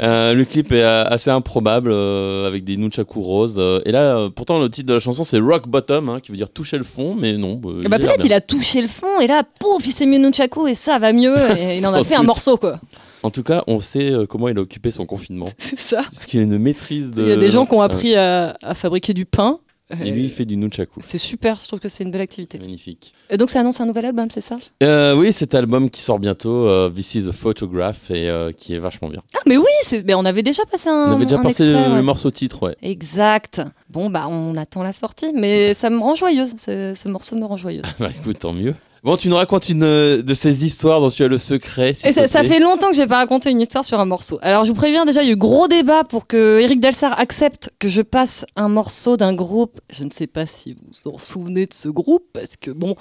Euh, 0.00 0.34
le 0.34 0.44
clip 0.44 0.72
est 0.72 0.82
assez 0.82 1.30
improbable 1.30 1.92
avec 1.92 2.64
des 2.64 2.76
nunchaku 2.76 3.20
roses. 3.20 3.62
et 3.84 3.92
là, 3.92 4.28
pourtant, 4.34 4.58
le 4.58 4.68
titre 4.68 4.88
de 4.88 4.94
la 4.94 4.98
chanson 4.98 5.22
c'est 5.22 5.38
Rock 5.38 5.68
Bottom, 5.68 6.08
hein, 6.08 6.18
qui 6.20 6.32
veut 6.32 6.36
dire 6.36 6.50
toucher 6.50 6.76
le 6.76 6.82
fond, 6.82 7.14
mais 7.14 7.34
non. 7.34 7.54
Bah, 7.54 7.70
ah 7.84 7.88
bah 7.88 7.98
peut-être 7.98 8.24
il 8.24 8.32
a 8.32 8.40
touché 8.40 8.80
le 8.80 8.88
fond 8.88 9.20
et 9.20 9.28
là, 9.28 9.44
pouf, 9.60 9.86
il 9.86 9.92
s'est 9.92 10.06
mis 10.06 10.18
nunchaku 10.18 10.66
et 10.66 10.74
ça 10.74 10.98
va 10.98 11.12
mieux. 11.12 11.36
Il 11.76 11.86
en 11.86 11.92
a 11.92 12.02
fait 12.02 12.16
un 12.16 12.24
morceau, 12.24 12.56
quoi. 12.56 12.80
En 13.22 13.30
tout 13.30 13.44
cas, 13.44 13.62
on 13.68 13.78
sait 13.78 14.12
comment 14.28 14.48
il 14.48 14.58
a 14.58 14.60
occupé 14.60 14.90
son 14.90 15.06
confinement. 15.06 15.46
C'est 15.58 15.78
ça. 15.78 16.00
Ce 16.12 16.26
qui 16.26 16.38
est 16.38 16.42
une 16.42 16.58
maîtrise 16.58 17.12
de. 17.12 17.22
Il 17.22 17.28
y 17.28 17.32
a 17.32 17.36
des 17.36 17.50
gens 17.50 17.64
qui 17.64 17.74
ont 17.74 17.82
appris 17.82 18.16
à 18.16 18.56
fabriquer 18.74 19.14
du 19.14 19.24
pain 19.24 19.60
et 20.04 20.10
lui, 20.10 20.24
il 20.24 20.30
fait 20.30 20.44
du 20.44 20.56
nunchaku. 20.56 21.00
C'est 21.02 21.18
super, 21.18 21.58
je 21.60 21.66
trouve 21.68 21.80
que 21.80 21.88
c'est 21.88 22.04
une 22.04 22.10
belle 22.10 22.20
activité. 22.20 22.58
Magnifique. 22.58 23.12
Et 23.30 23.36
donc 23.36 23.50
ça 23.50 23.60
annonce 23.60 23.80
un 23.80 23.86
nouvel 23.86 24.06
album, 24.06 24.28
c'est 24.30 24.40
ça? 24.40 24.58
Euh, 24.82 25.14
oui, 25.14 25.32
cet 25.32 25.54
album 25.54 25.90
qui 25.90 26.02
sort 26.02 26.18
bientôt, 26.18 26.66
euh, 26.68 26.88
This 26.90 27.14
is 27.14 27.28
a 27.28 27.32
Photograph, 27.32 28.10
et 28.10 28.28
euh, 28.28 28.52
qui 28.52 28.74
est 28.74 28.78
vachement 28.78 29.08
bien. 29.08 29.22
Ah 29.34 29.40
mais 29.46 29.56
oui, 29.56 30.00
mais 30.06 30.14
on 30.14 30.24
avait 30.24 30.42
déjà 30.42 30.64
passé 30.64 30.88
un 30.88 31.10
On 31.10 31.14
avait 31.16 31.24
déjà 31.26 31.38
passé 31.38 31.64
extrait, 31.64 31.84
le, 31.84 31.90
ouais. 31.90 31.96
le 31.96 32.02
morceau 32.02 32.30
titre, 32.30 32.62
ouais. 32.62 32.76
Exact. 32.82 33.60
Bon 33.90 34.10
bah 34.10 34.26
on 34.28 34.56
attend 34.56 34.82
la 34.82 34.92
sortie, 34.92 35.32
mais 35.34 35.74
ça 35.74 35.90
me 35.90 35.98
rend 35.98 36.14
joyeuse. 36.14 36.54
Ce, 36.58 36.94
ce 36.96 37.08
morceau 37.08 37.36
me 37.36 37.44
rend 37.44 37.56
joyeuse. 37.56 37.84
Bah 37.98 38.10
écoute, 38.10 38.38
tant 38.40 38.52
mieux. 38.52 38.74
Bon, 39.04 39.16
tu 39.16 39.28
nous 39.28 39.34
racontes 39.34 39.68
une 39.68 39.82
euh, 39.82 40.22
de 40.22 40.32
ces 40.32 40.64
histoires 40.64 41.00
dont 41.00 41.10
tu 41.10 41.24
as 41.24 41.28
le 41.28 41.36
secret. 41.36 41.92
s'il 41.92 42.08
Et 42.10 42.12
ça, 42.12 42.22
te 42.22 42.30
ça 42.30 42.38
plaît. 42.40 42.48
fait 42.50 42.60
longtemps 42.60 42.88
que 42.90 42.94
j'ai 42.94 43.08
pas 43.08 43.16
raconté 43.16 43.50
une 43.50 43.60
histoire 43.60 43.84
sur 43.84 43.98
un 43.98 44.04
morceau. 44.04 44.38
Alors 44.42 44.62
je 44.64 44.70
vous 44.70 44.76
préviens 44.76 45.04
déjà, 45.04 45.22
il 45.22 45.26
y 45.26 45.30
a 45.30 45.32
eu 45.32 45.36
gros 45.36 45.66
débat 45.66 46.04
pour 46.04 46.28
que 46.28 46.60
Eric 46.60 46.78
Delsar 46.78 47.18
accepte 47.18 47.70
que 47.80 47.88
je 47.88 48.00
passe 48.00 48.46
un 48.54 48.68
morceau 48.68 49.16
d'un 49.16 49.34
groupe. 49.34 49.80
Je 49.90 50.04
ne 50.04 50.10
sais 50.10 50.28
pas 50.28 50.46
si 50.46 50.74
vous 50.74 50.80
vous 51.04 51.10
en 51.14 51.18
souvenez 51.18 51.66
de 51.66 51.74
ce 51.74 51.88
groupe, 51.88 52.22
parce 52.32 52.54
que 52.56 52.70
bon, 52.70 52.94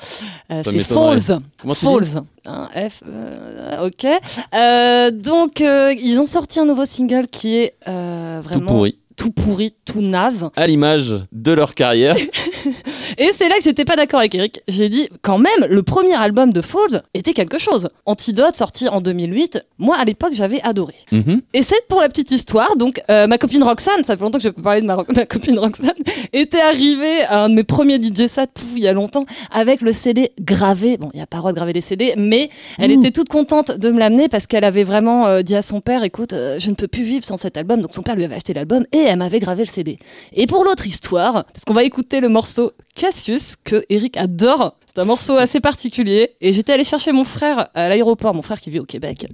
euh, 0.52 0.64
Ça 0.64 0.72
c'est 0.72 0.78
m'étonnerait. 0.78 1.20
Falls. 1.20 1.40
Comment 1.62 1.76
tu 1.76 1.86
Falls. 1.86 2.24
Hein, 2.48 2.70
F, 2.90 3.04
euh, 3.08 3.86
ok. 3.86 4.08
Euh, 4.56 5.12
donc 5.12 5.62
euh, 5.62 5.94
ils 6.02 6.20
ont 6.20 6.26
sorti 6.26 6.60
un 6.60 6.66
nouveau 6.66 6.86
single 6.86 7.28
qui 7.28 7.58
est 7.58 7.76
euh, 7.88 8.42
Tout 8.42 8.48
vraiment 8.50 8.72
pourri. 8.72 8.98
Tout 9.22 9.30
pourri, 9.30 9.76
tout 9.86 10.02
naze. 10.02 10.50
À 10.56 10.66
l'image 10.66 11.14
de 11.32 11.52
leur 11.52 11.76
carrière. 11.76 12.16
Et 13.20 13.30
c'est 13.34 13.50
là 13.50 13.56
que 13.58 13.64
j'étais 13.64 13.86
pas 13.86 13.96
d'accord 13.96 14.20
avec 14.20 14.34
Eric. 14.34 14.62
J'ai 14.68 14.90
dit, 14.90 15.10
quand 15.22 15.38
même, 15.38 15.68
le 15.70 15.84
premier 15.84 16.16
album 16.16 16.52
de 16.52 16.60
Falls 16.62 17.04
était 17.14 17.34
quelque 17.34 17.60
chose. 17.60 17.88
Antidote, 18.08 18.56
sorti 18.56 18.88
en 18.88 19.00
2008. 19.00 19.64
Moi, 19.78 19.96
à 19.96 20.06
l'époque, 20.06 20.32
j'avais 20.34 20.60
adoré. 20.62 20.96
Mhm. 21.12 21.42
Et 21.54 21.62
c'est 21.62 21.88
pour 21.88 22.02
la 22.02 22.10
petite 22.10 22.32
histoire. 22.32 22.76
Donc, 22.78 23.00
euh, 23.12 23.28
ma 23.28 23.38
copine 23.38 23.64
Roxane, 23.64 24.04
ça 24.04 24.18
fait 24.18 24.24
longtemps 24.24 24.40
que 24.40 24.44
je 24.44 24.50
peux 24.50 24.62
parler 24.64 24.82
de 24.82 24.88
ma, 24.88 24.96
ma 25.16 25.26
copine 25.28 25.60
Roxane, 25.60 25.92
était 26.34 26.62
arrivée 26.62 27.22
à 27.30 27.44
un 27.44 27.50
de 27.50 27.54
mes 27.54 27.64
premiers 27.64 28.02
DJ 28.02 28.26
sets, 28.26 28.48
pouf, 28.56 28.72
il 28.76 28.82
y 28.82 28.88
a 28.88 28.94
longtemps, 28.94 29.26
avec 29.52 29.82
le 29.82 29.94
CD 29.94 30.32
gravé. 30.42 30.98
Bon, 30.98 31.12
il 31.14 31.18
n'y 31.18 31.24
a 31.24 31.28
pas 31.28 31.38
le 31.38 31.42
droit 31.42 31.52
de 31.52 31.58
graver 31.58 31.74
des 31.74 31.82
CD, 31.82 32.16
mais 32.18 32.50
elle 32.80 32.92
était 32.92 33.12
toute 33.12 33.30
contente 33.30 33.72
de 33.72 33.92
me 33.92 34.00
l'amener 34.00 34.30
parce 34.30 34.48
qu'elle 34.48 34.64
avait 34.64 34.84
vraiment 34.84 35.28
euh, 35.28 35.42
dit 35.44 35.56
à 35.56 35.62
son 35.62 35.80
père, 35.80 36.04
écoute, 36.04 36.34
euh, 36.34 36.58
je 36.60 36.72
ne 36.72 36.76
peux 36.76 36.88
plus 36.88 37.04
vivre 37.04 37.24
sans 37.24 37.38
cet 37.38 37.58
album. 37.58 37.82
Donc, 37.82 37.94
son 37.94 38.02
père 38.02 38.16
lui 38.16 38.24
avait 38.24 38.36
acheté 38.36 38.54
l'album 38.54 38.86
et 38.92 39.11
elle 39.12 39.20
m'avait 39.20 39.40
gravé 39.40 39.64
le 39.64 39.70
CD. 39.70 39.98
Et 40.34 40.48
pour 40.48 40.64
l'autre 40.64 40.88
histoire, 40.88 41.46
parce 41.46 41.66
qu'on 41.66 41.74
va 41.74 41.84
écouter 41.84 42.22
le 42.22 42.30
morceau 42.30 42.72
Cassius, 42.96 43.56
que 43.56 43.84
Eric 43.90 44.18
adore. 44.18 44.78
C'est 44.94 45.02
un 45.02 45.06
morceau 45.06 45.38
assez 45.38 45.60
particulier. 45.60 46.32
Et 46.42 46.52
j'étais 46.52 46.74
allée 46.74 46.84
chercher 46.84 47.12
mon 47.12 47.24
frère 47.24 47.70
à 47.74 47.90
l'aéroport, 47.90 48.34
mon 48.34 48.42
frère 48.42 48.60
qui 48.60 48.70
vit 48.70 48.80
au 48.80 48.86
Québec. 48.86 49.28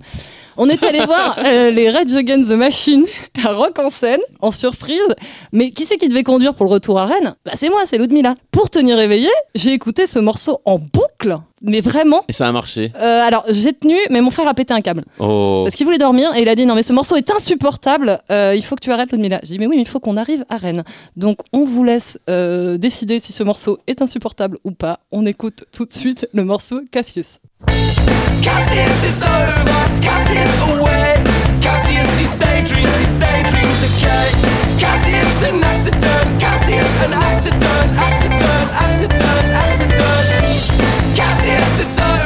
On 0.59 0.69
est 0.69 0.83
allé 0.83 1.05
voir 1.05 1.37
euh, 1.37 1.69
les 1.69 1.91
Rage 1.91 2.13
Against 2.15 2.49
the 2.49 2.53
Machine 2.53 3.05
à 3.45 3.53
Rock 3.53 3.77
en 3.77 3.91
scène, 3.91 4.19
en 4.41 4.49
surprise. 4.49 4.99
Mais 5.51 5.69
qui 5.69 5.85
c'est 5.85 5.97
qui 5.97 6.09
devait 6.09 6.23
conduire 6.23 6.55
pour 6.55 6.65
le 6.65 6.71
retour 6.71 6.97
à 6.97 7.05
Rennes? 7.05 7.35
Bah 7.45 7.51
c'est 7.53 7.69
moi, 7.69 7.81
c'est 7.85 7.99
Ludmilla. 7.99 8.35
Pour 8.49 8.71
tenir 8.71 8.99
éveillé, 8.99 9.29
j'ai 9.53 9.73
écouté 9.73 10.07
ce 10.07 10.17
morceau 10.17 10.59
en 10.65 10.79
boucle. 10.79 11.37
Mais 11.61 11.79
vraiment. 11.79 12.23
Et 12.27 12.33
ça 12.33 12.47
a 12.47 12.51
marché. 12.51 12.91
Euh, 12.95 13.21
alors 13.21 13.43
j'ai 13.49 13.73
tenu, 13.73 13.95
mais 14.09 14.21
mon 14.21 14.31
frère 14.31 14.47
a 14.47 14.53
pété 14.55 14.73
un 14.73 14.81
câble. 14.81 15.03
Oh. 15.19 15.61
Parce 15.63 15.75
qu'il 15.75 15.85
voulait 15.85 15.97
dormir 15.99 16.35
et 16.35 16.41
il 16.41 16.49
a 16.49 16.55
dit 16.55 16.65
non 16.65 16.73
mais 16.75 16.83
ce 16.83 16.93
morceau 16.93 17.15
est 17.15 17.31
insupportable, 17.31 18.19
euh, 18.31 18.53
il 18.55 18.63
faut 18.63 18.75
que 18.75 18.83
tu 18.83 18.91
arrêtes 18.91 19.11
Ludmilla. 19.11 19.39
J'ai 19.43 19.53
dit 19.53 19.59
mais 19.59 19.67
oui 19.67 19.75
mais 19.75 19.83
il 19.83 19.87
faut 19.87 19.99
qu'on 19.99 20.17
arrive 20.17 20.43
à 20.49 20.57
Rennes. 20.57 20.83
Donc 21.15 21.39
on 21.53 21.65
vous 21.65 21.83
laisse 21.83 22.19
décider 22.27 23.19
si 23.19 23.31
ce 23.31 23.43
morceau 23.43 23.77
est 23.85 24.01
insupportable 24.01 24.57
ou 24.63 24.71
pas. 24.71 24.99
On 25.11 25.25
écoute 25.25 25.65
tout 25.71 25.85
de 25.85 25.93
suite 25.93 26.27
le 26.33 26.43
morceau 26.43 26.81
Cassius. 26.91 27.39
Cassius, 28.43 29.03
it's 29.03 29.23
over. 29.23 29.63
Cassius, 30.01 30.53
away. 30.69 31.15
Cassius, 31.61 32.09
these 32.17 32.33
daydreams, 32.39 32.93
these 32.97 33.15
daydreams, 33.19 33.79
okay. 33.87 34.29
Cassius, 34.79 35.43
an 35.43 35.63
accident. 35.63 36.41
Cassius, 36.41 37.03
an 37.03 37.13
accident. 37.13 37.87
Accident, 37.97 38.69
accident, 38.85 39.45
accident. 39.65 41.15
Cassius, 41.15 41.79
it's 41.81 41.99
over. 41.99 42.16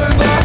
over. 0.00 0.39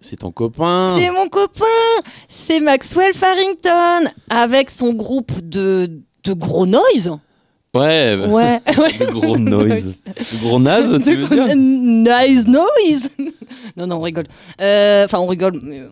C'est 0.00 0.16
ton 0.18 0.30
copain. 0.32 0.96
C'est 0.98 1.10
mon 1.10 1.28
copain 1.28 1.64
C'est 2.28 2.60
Maxwell 2.60 3.14
Farrington 3.14 4.10
avec 4.28 4.70
son 4.70 4.92
groupe 4.92 5.32
de, 5.42 5.90
de 6.24 6.32
gros 6.32 6.66
noise. 6.66 7.10
Ouais. 7.74 8.16
Ouais. 8.28 8.60
De 9.00 9.10
gros 9.12 9.36
noise. 9.38 10.02
De 10.06 10.38
gros 10.46 10.60
naze, 10.60 10.96
tu 11.02 11.16
veux 11.16 11.26
dire 11.34 11.56
Nice 11.56 12.46
noise 12.46 13.10
Non, 13.76 13.86
non, 13.88 13.96
on 13.96 14.02
rigole. 14.02 14.26
Euh, 14.60 15.04
Enfin, 15.06 15.18
on 15.18 15.26
rigole. 15.26 15.58
mais, 15.62 15.82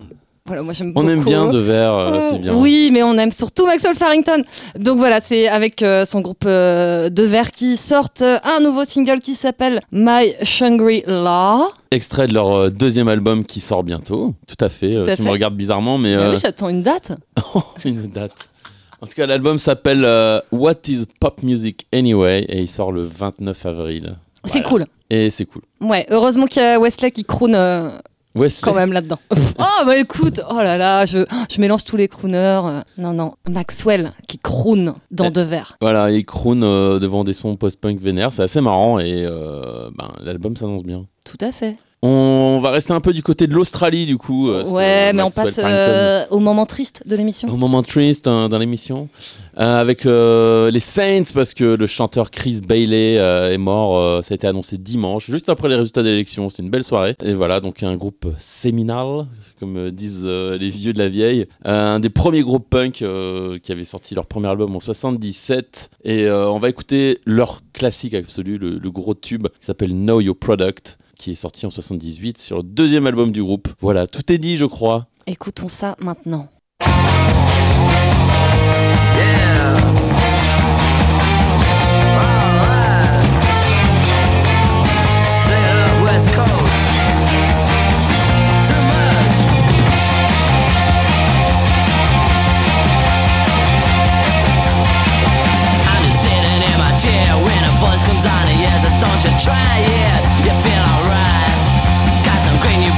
Voilà, 0.45 0.63
moi 0.63 0.73
j'aime 0.73 0.93
On 0.97 1.07
aime 1.07 1.23
bien 1.23 1.47
De 1.49 1.59
Verre, 1.59 1.95
euh, 1.95 2.21
c'est 2.21 2.39
bien. 2.39 2.53
Oui, 2.55 2.91
mais 2.93 3.05
on 3.05 3.17
aime 3.17 3.31
surtout 3.31 3.65
Maxwell 3.65 3.95
Farrington. 3.95 4.43
Donc 4.77 4.99
voilà, 4.99 5.21
c'est 5.21 5.47
avec 5.47 5.83
euh, 5.83 6.05
son 6.05 6.21
groupe 6.21 6.43
euh, 6.47 7.09
de 7.11 7.23
verre 7.23 7.53
qui 7.53 7.77
sortent 7.77 8.23
euh, 8.23 8.39
un 8.43 8.59
nouveau 8.59 8.85
single 8.85 9.21
qui 9.21 9.35
s'appelle 9.35 9.79
My 9.93 10.35
Shangri-La. 10.43 11.69
Extrait 11.93 12.27
de 12.27 12.35
leur 12.35 12.73
deuxième 12.73 13.07
album 13.07 13.45
qui 13.45 13.61
sort 13.61 13.85
bientôt. 13.85 14.35
Tout 14.49 14.65
à 14.65 14.69
fait. 14.69 14.97
à 14.97 15.05
tu 15.17 15.23
fait. 15.23 15.23
me 15.23 15.31
regardes 15.31 15.55
bizarrement, 15.55 15.97
mais 15.97 16.17
Ah 16.17 16.31
oui, 16.31 16.37
j'attends 16.37 16.69
une 16.69 16.83
date. 16.83 17.13
une 17.85 18.09
date. 18.09 18.49
En 19.01 19.07
tout 19.07 19.15
cas, 19.15 19.27
l'album 19.27 19.59
s'appelle 19.59 20.05
What 20.51 20.75
is 20.89 21.05
Pop 21.21 21.43
Music 21.45 21.87
Anyway 21.93 22.45
et 22.49 22.61
il 22.63 22.69
sort 22.69 22.91
le 22.91 23.03
29 23.03 23.67
avril. 23.67 24.17
C'est 24.45 24.55
Voilà. 24.55 24.69
cool. 24.69 24.85
Et 25.11 25.31
c'est 25.31 25.45
cool. 25.45 25.63
Ouais, 25.81 26.05
heureusement 26.11 26.47
qu'il 26.47 26.63
y 26.63 26.65
a 26.65 26.81
Wesley 26.81 27.11
qui 27.13 27.25
croune 27.25 27.57
Wesley. 28.35 28.71
quand 28.71 28.75
même 28.75 28.93
là-dedans. 28.93 29.19
oh 29.59 29.85
bah 29.85 29.97
écoute, 29.97 30.41
oh 30.49 30.57
là 30.57 30.77
là, 30.79 31.05
je, 31.05 31.25
je 31.51 31.61
mélange 31.61 31.85
tous 31.85 31.97
les 31.97 32.09
crooners. 32.09 32.61
Non, 32.99 33.13
non, 33.13 33.35
Maxwell 33.49 34.13
qui 34.29 34.39
croune 34.39 34.95
dans 35.11 35.27
Eh. 35.27 35.31
deux 35.31 35.43
verres. 35.43 35.77
Voilà, 35.81 36.11
il 36.11 36.25
croune 36.25 36.63
euh, 36.65 36.99
devant 36.99 37.25
des 37.25 37.33
sons 37.35 37.57
post-punk 37.57 38.01
vénères. 38.01 38.33
C'est 38.33 38.43
assez 38.43 38.61
marrant 38.61 38.99
et 38.99 39.25
euh, 39.27 39.91
ben, 39.97 40.11
l'album 40.23 40.57
s'annonce 40.57 40.83
bien. 40.85 41.07
Tout 41.25 41.39
à 41.45 41.53
fait. 41.53 41.77
On 42.05 42.59
va 42.61 42.73
rester 42.73 42.93
un 42.93 43.01
peu 43.01 43.13
du 43.13 43.23
côté 43.23 43.47
de 43.47 43.55
l'Australie 43.55 44.07
du 44.07 44.17
coup. 44.19 44.51
euh, 44.51 44.65
Ouais, 44.65 45.13
mais 45.13 45.23
on 45.23 45.31
passe 45.31 45.61
euh, 45.63 46.25
au 46.31 46.41
moment 46.41 46.67
triste 46.67 47.05
de 47.07 47.15
l'émission. 47.15 47.49
Au 47.49 47.57
moment 47.57 47.81
triste 47.83 48.27
hein, 48.27 48.49
dans 48.49 48.59
l'émission, 48.59 49.09
euh, 49.57 49.81
avec 49.81 50.05
euh, 50.05 50.69
les 50.73 50.81
Saints, 50.81 51.23
parce 51.33 51.55
que 51.55 51.63
le 51.65 51.87
chanteur 51.87 52.33
Chris 52.33 52.61
Bailey 52.67 53.15
est 53.15 53.59
mort, 53.59 54.23
ça 54.25 54.33
a 54.33 54.35
été 54.35 54.49
annoncé 54.49 54.79
dimanche, 54.79 55.31
juste 55.31 55.49
après 55.49 55.69
les 55.69 55.77
résultats 55.77 56.03
d'élection, 56.03 56.49
c'était 56.49 56.65
une 56.65 56.71
belle 56.71 56.83
soirée. 56.83 57.15
Et 57.23 57.35
voilà, 57.35 57.61
donc 57.61 57.85
un 57.85 57.97
groupe 57.97 58.27
séminal, 58.37 59.27
comme 59.61 59.93
disent 59.93 60.27
les 60.27 60.71
vieux 60.71 60.93
de 60.93 60.99
la 60.99 61.09
vieille, 61.09 61.47
un 61.65 62.01
des 62.01 62.11
premiers 62.11 62.43
groupes 62.43 62.69
punk 62.69 62.95
qui 63.63 63.73
avait 63.73 63.85
sorti 63.85 64.17
leur 64.17 64.27
premier 64.27 64.49
album 64.49 64.75
en 64.75 64.81
77. 64.81 65.91
Et 66.05 66.29
on 66.29 66.59
va 66.59 66.69
écouter 66.69 67.21
leur 67.27 67.61
classique 67.73 68.15
absolu, 68.15 68.59
le, 68.59 68.79
le 68.79 68.91
gros 68.91 69.15
tube 69.15 69.47
qui 69.61 69.67
s'appelle 69.67 69.91
Know 69.93 70.21
Your 70.21 70.37
Product 70.37 70.99
qui 71.23 71.31
est 71.31 71.35
sorti 71.37 71.67
en 71.67 71.71
78 71.71 72.39
sur 72.39 72.57
le 72.57 72.63
deuxième 72.65 73.07
album 73.07 73.31
du 73.31 73.45
groupe. 73.45 73.69
Voilà, 73.81 74.09
tout 74.09 74.33
est 74.33 74.39
dit, 74.39 74.57
je 74.57 74.67
crois. 74.67 75.07
Écoutons 75.29 75.69
ça 75.69 75.95
maintenant. 76.01 76.49
Don't 99.03 99.25
you 99.25 99.31
try 99.41 99.81
it, 99.81 100.47
you 100.47 100.53
feel 100.63 100.79
alright. 100.79 101.02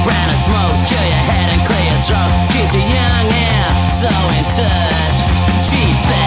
Brown 0.05 0.29
smokes, 0.45 0.85
kill 0.87 1.01
your 1.01 1.23
head 1.25 1.49
and 1.49 1.65
clear 1.65 1.81
your 1.89 2.01
throat 2.05 2.29
She's 2.53 2.75
a 2.75 2.83
young 2.93 3.27
air, 3.33 3.69
so 3.89 4.09
in 4.37 4.45
touch 4.53 5.17
She's 5.65 5.97
bad. 6.05 6.24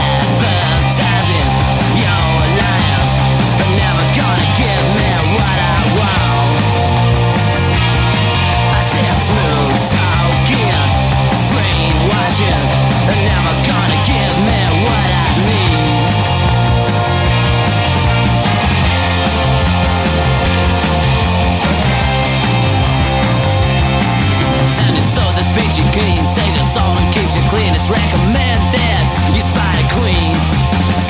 clean 25.98 26.22
Saves 26.30 26.54
your 26.54 26.68
soul 26.70 26.94
and 26.94 27.08
keeps 27.12 27.34
you 27.34 27.42
clean. 27.50 27.74
It's 27.74 27.90
recommended. 27.90 29.02
You 29.34 29.42
spy 29.42 29.72
a 29.82 29.86
queen. 29.98 30.34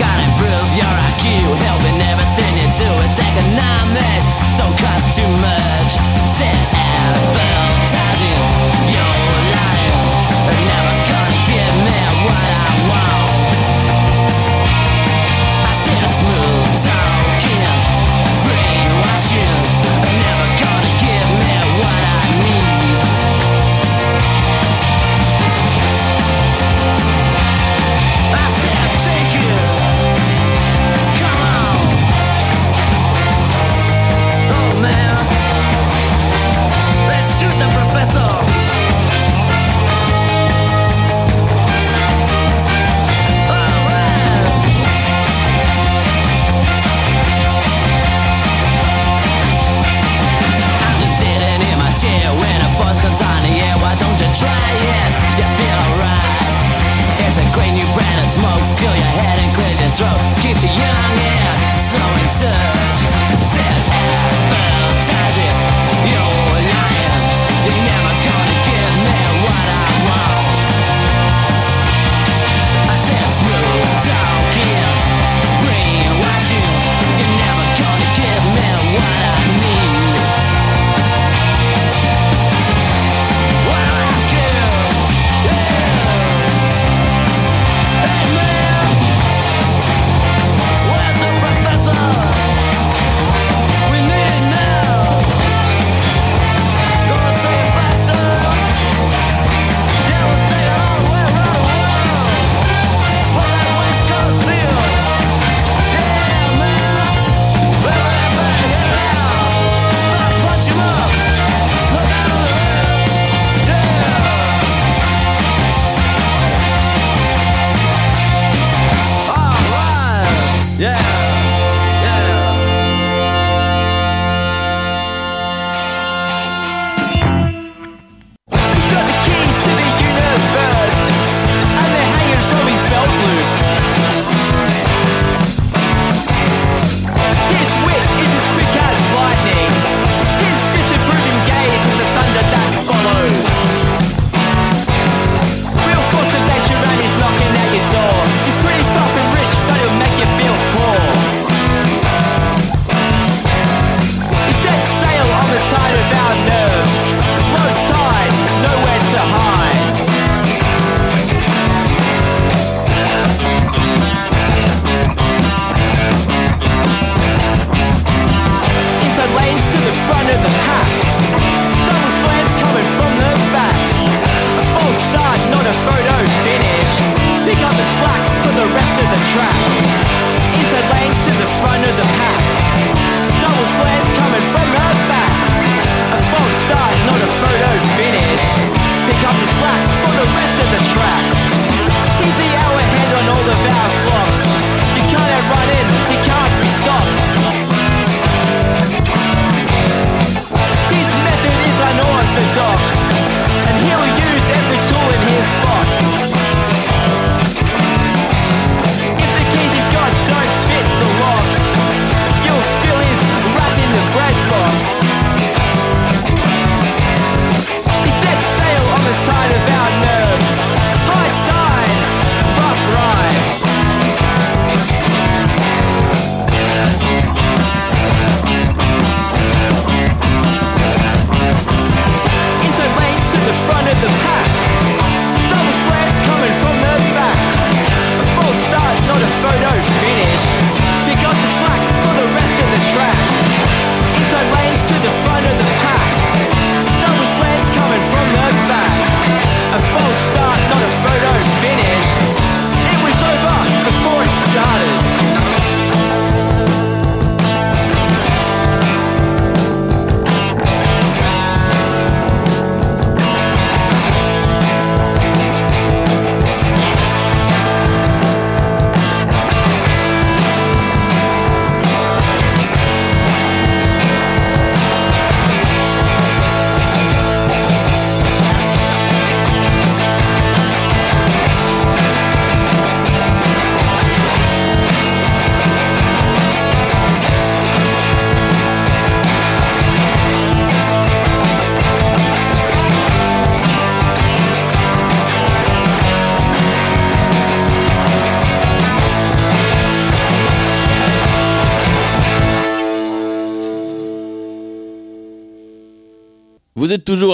Gotta 0.01 0.25
improve 0.25 0.69
your 0.81 0.95
IQ 1.09 1.25
Helping 1.69 1.99
everything 2.01 2.53
you 2.57 2.69
do. 2.81 2.91
It's 3.05 3.21
economic. 3.21 4.21
Don't 4.57 4.77
cost 4.81 5.07
too 5.17 5.33
much. 5.45 5.91
Dead 6.41 6.88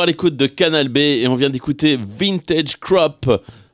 à 0.05 0.07
l'écoute 0.07 0.37
de 0.37 0.47
Canal 0.47 0.89
B 0.89 0.99
et 0.99 1.27
on 1.29 1.35
vient 1.35 1.49
d'écouter 1.49 1.99
Vintage 1.99 2.77
Crop. 2.79 3.27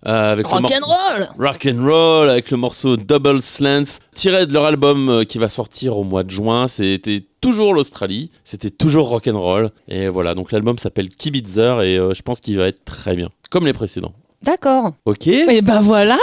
Euh, 0.06 0.32
avec 0.32 0.46
rock 0.46 0.62
le 0.62 0.76
and 0.76 0.86
roll 0.86 1.28
Rock 1.38 1.68
and 1.70 1.84
roll 1.84 2.30
avec 2.30 2.50
le 2.50 2.56
morceau 2.56 2.96
Double 2.96 3.42
Slants 3.42 3.98
tiré 4.14 4.46
de 4.46 4.52
leur 4.54 4.64
album 4.64 5.10
euh, 5.10 5.24
qui 5.24 5.36
va 5.36 5.48
sortir 5.48 5.98
au 5.98 6.04
mois 6.04 6.22
de 6.22 6.30
juin. 6.30 6.68
C'était 6.68 7.22
toujours 7.40 7.74
l'Australie, 7.74 8.30
c'était 8.44 8.70
toujours 8.70 9.08
rock 9.08 9.26
and 9.26 9.38
roll 9.38 9.70
et 9.88 10.08
voilà 10.08 10.34
donc 10.34 10.52
l'album 10.52 10.78
s'appelle 10.78 11.08
Kibitzer 11.08 11.80
et 11.82 11.98
euh, 11.98 12.14
je 12.14 12.22
pense 12.22 12.40
qu'il 12.40 12.56
va 12.56 12.68
être 12.68 12.84
très 12.84 13.16
bien 13.16 13.28
comme 13.50 13.66
les 13.66 13.72
précédents. 13.72 14.12
D'accord. 14.42 14.92
Ok. 15.04 15.26
Et 15.26 15.60
ben 15.60 15.80
voilà. 15.80 16.18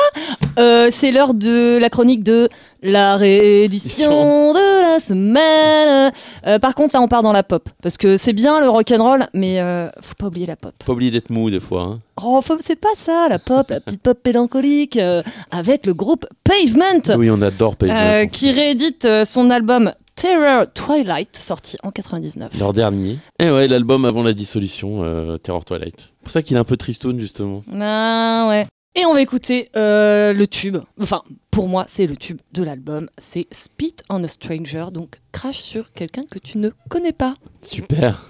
Euh, 0.58 0.88
c'est 0.91 1.12
l'heure 1.12 1.34
de 1.34 1.78
la 1.78 1.89
chronique 1.89 2.24
de 2.24 2.49
la 2.82 3.16
réédition 3.16 4.53
de 4.53 4.82
la 4.82 4.99
semaine. 4.99 6.12
Euh, 6.45 6.60
par 6.60 6.76
contre, 6.76 6.95
là, 6.95 7.01
on 7.01 7.08
part 7.08 7.22
dans 7.22 7.32
la 7.32 7.43
pop. 7.43 7.70
Parce 7.82 7.97
que 7.97 8.18
c'est 8.18 8.34
bien 8.34 8.60
le 8.60 8.70
rock 8.70 8.91
and 8.91 9.03
roll, 9.03 9.28
mais 9.34 9.60
euh, 9.60 9.89
faut 10.01 10.16
pas 10.18 10.28
oublier 10.28 10.45
la 10.45 10.55
pop. 10.55 10.74
Faut 10.82 10.88
pas 10.88 10.93
oublier 10.93 11.12
d'être 11.12 11.30
mou 11.30 11.49
des 11.49 11.60
fois. 11.60 11.82
Hein. 11.84 11.99
Oh, 12.24 12.41
c'est 12.60 12.80
pas 12.80 12.95
ça, 12.95 13.28
la 13.30 13.39
pop, 13.39 13.70
la 13.70 13.80
petite 13.80 14.01
pop 14.01 14.18
mélancolique, 14.26 14.97
euh, 14.97 15.22
avec 15.51 15.86
le 15.86 15.93
groupe 15.93 16.26
Pavement. 16.43 17.16
Oui, 17.18 17.30
on 17.30 17.41
adore 17.41 17.76
Pavement. 17.76 18.28
qui 18.32 18.51
réédite 18.51 19.08
son 19.26 19.49
album 19.49 19.91
Terror 20.16 20.66
Twilight, 20.74 21.36
sorti 21.36 21.78
en 21.84 21.91
99. 21.91 22.60
Leur 22.60 22.74
dernier. 22.74 23.18
Et 23.39 23.51
ouais, 23.51 23.68
l'album 23.68 24.05
avant 24.05 24.24
la 24.24 24.34
dissolution, 24.34 25.03
Terror 25.43 25.64
Twilight. 25.64 25.99
C'est 25.99 26.24
pour 26.24 26.32
ça 26.32 26.41
qu'il 26.41 26.58
est 26.58 26.60
un 26.60 26.64
peu 26.64 26.78
tristoun, 26.78 27.20
justement. 27.20 27.64
Ah 27.80 28.47
ouais. 28.49 28.66
Et 29.00 29.06
on 29.06 29.14
va 29.14 29.22
écouter 29.22 29.70
euh, 29.76 30.34
le 30.34 30.48
tube. 30.48 30.78
Enfin, 31.00 31.22
pour 31.52 31.68
moi, 31.68 31.86
c'est 31.88 32.08
le 32.08 32.18
tube 32.18 32.39
de 32.54 32.64
l'album. 32.64 33.10
C'est 33.20 33.45
Spit 33.52 33.93
on 34.10 34.24
a 34.24 34.28
Stranger, 34.28 34.86
donc 34.91 35.22
crash 35.32 35.60
sur 35.60 35.93
quelqu'un 35.93 36.24
que 36.24 36.39
tu 36.39 36.58
ne 36.58 36.72
connais 36.89 37.14
pas. 37.14 37.36
Super. 37.62 38.26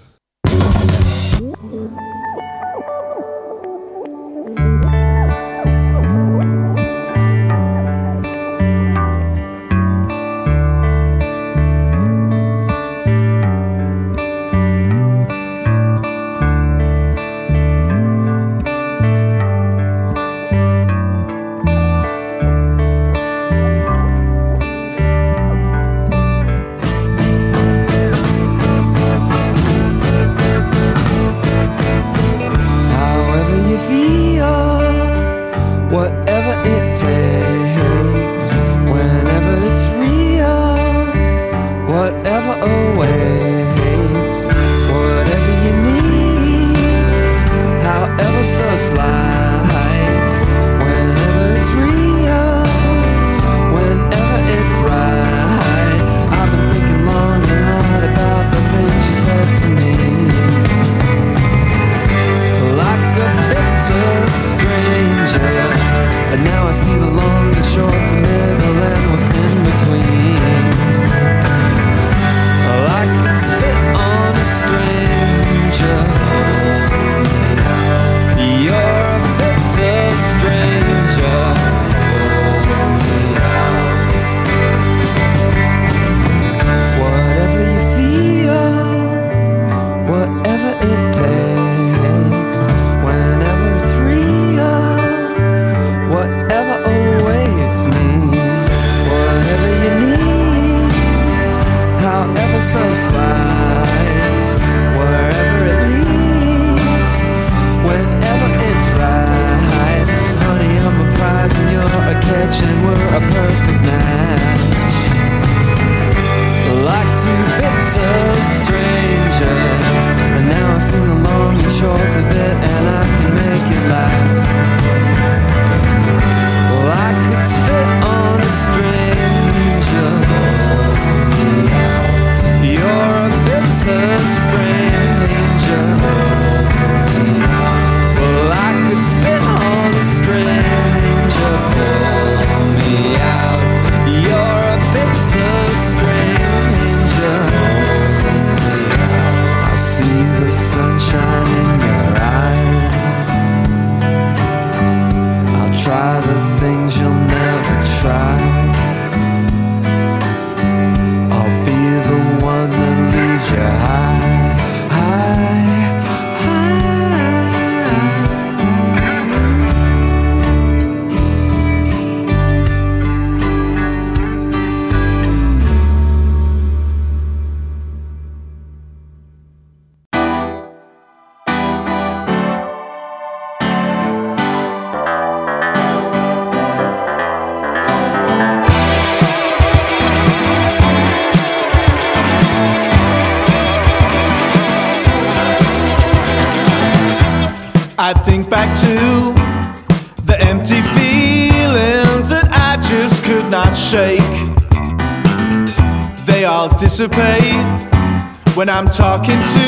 When 208.54 208.68
I'm 208.68 208.88
talking 208.88 209.34
to 209.34 209.66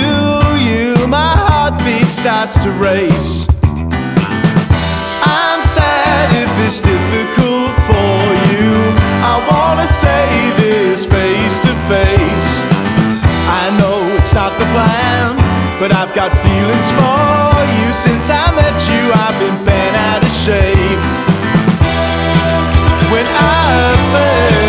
you, 0.62 0.94
my 1.08 1.34
heartbeat 1.46 2.06
starts 2.06 2.56
to 2.62 2.70
race. 2.70 3.48
I'm 5.22 5.60
sad 5.62 6.30
if 6.38 6.50
it's 6.66 6.78
difficult 6.78 7.74
for 7.90 8.14
you. 8.50 8.70
I 9.26 9.42
wanna 9.50 9.88
say 9.88 10.54
this 10.62 11.04
face 11.04 11.58
to 11.66 11.72
face. 11.90 12.66
I 13.58 13.74
know 13.78 13.98
it's 14.14 14.32
not 14.32 14.56
the 14.60 14.66
plan, 14.70 15.34
but 15.80 15.90
I've 15.92 16.14
got 16.14 16.30
feelings 16.46 16.90
for 16.94 17.50
you. 17.74 17.90
Since 18.06 18.30
I 18.30 18.54
met 18.54 18.78
you, 18.86 19.02
I've 19.24 19.38
been 19.38 19.58
bent 19.64 19.96
out 19.96 20.22
of 20.22 20.32
shape. 20.46 21.02
When 23.10 23.26
I 23.26 23.94
fail. 24.12 24.59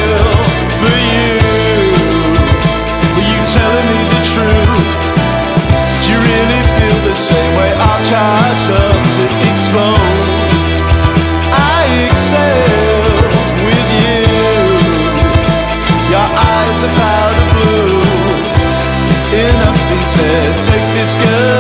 charged 8.04 8.70
up 8.72 9.02
to 9.16 9.24
explode. 9.50 10.26
I 11.54 11.82
excel 12.10 13.22
with 13.68 13.90
you. 14.02 14.24
Your 16.14 16.28
eyes 16.54 16.80
are 16.88 16.96
powder 17.02 17.48
blue. 17.54 18.02
Enough's 19.46 19.84
been 19.90 20.06
said. 20.08 20.64
Take 20.64 20.88
this 20.96 21.16
girl. 21.16 21.51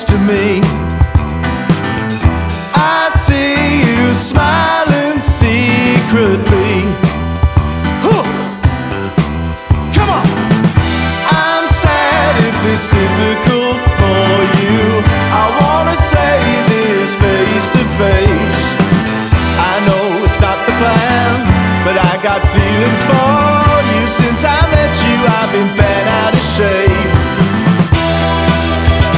next 0.00 0.12
to 0.12 0.18
me. 0.18 0.60
I 2.74 3.10
see 3.16 3.80
you 3.84 4.14
smiling 4.14 5.20
secretly. 5.20 6.88
Huh. 8.04 8.24
Come 9.92 10.10
on. 10.18 10.26
I'm 11.28 11.66
sad 11.84 12.32
if 12.48 12.58
it's 12.72 12.88
difficult 12.88 13.80
for 14.00 14.32
you. 14.62 14.80
I 15.36 15.46
wanna 15.60 15.96
say 15.96 16.38
this 16.72 17.14
face 17.16 17.68
to 17.76 17.82
face. 18.00 18.62
I 19.70 19.74
know 19.86 20.24
it's 20.24 20.40
not 20.40 20.58
the 20.66 20.74
plan, 20.80 21.32
but 21.84 21.96
I 21.98 22.14
got 22.22 22.40
feelings 22.56 23.02
for 23.10 23.72
you. 23.90 24.08
Since 24.08 24.44
I 24.44 24.60
met 24.74 24.92
you, 25.04 25.16
I've 25.38 25.52
been 25.52 25.70
bent 25.76 26.08
out 26.08 26.32
of 26.32 26.44
shape. 26.56 27.09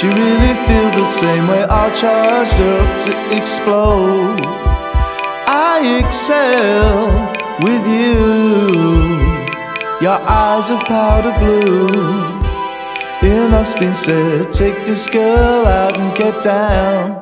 Do 0.00 0.06
you 0.06 0.14
really 0.14 0.54
feel 0.66 0.90
the 0.98 1.04
same 1.04 1.46
way? 1.46 1.62
All 1.64 1.90
charged 1.90 2.58
up 2.58 3.00
to 3.02 3.36
explode. 3.36 4.40
I 5.46 6.00
excel 6.02 7.04
with 7.60 7.86
you. 7.86 9.20
Your 10.00 10.18
eyes 10.26 10.70
of 10.70 10.80
powder 10.86 11.38
blue. 11.38 12.40
Enough's 13.22 13.74
been 13.74 13.94
said. 13.94 14.50
Take 14.50 14.86
this 14.86 15.06
girl 15.10 15.66
out 15.66 15.98
and 15.98 16.16
get 16.16 16.42
down. 16.42 17.19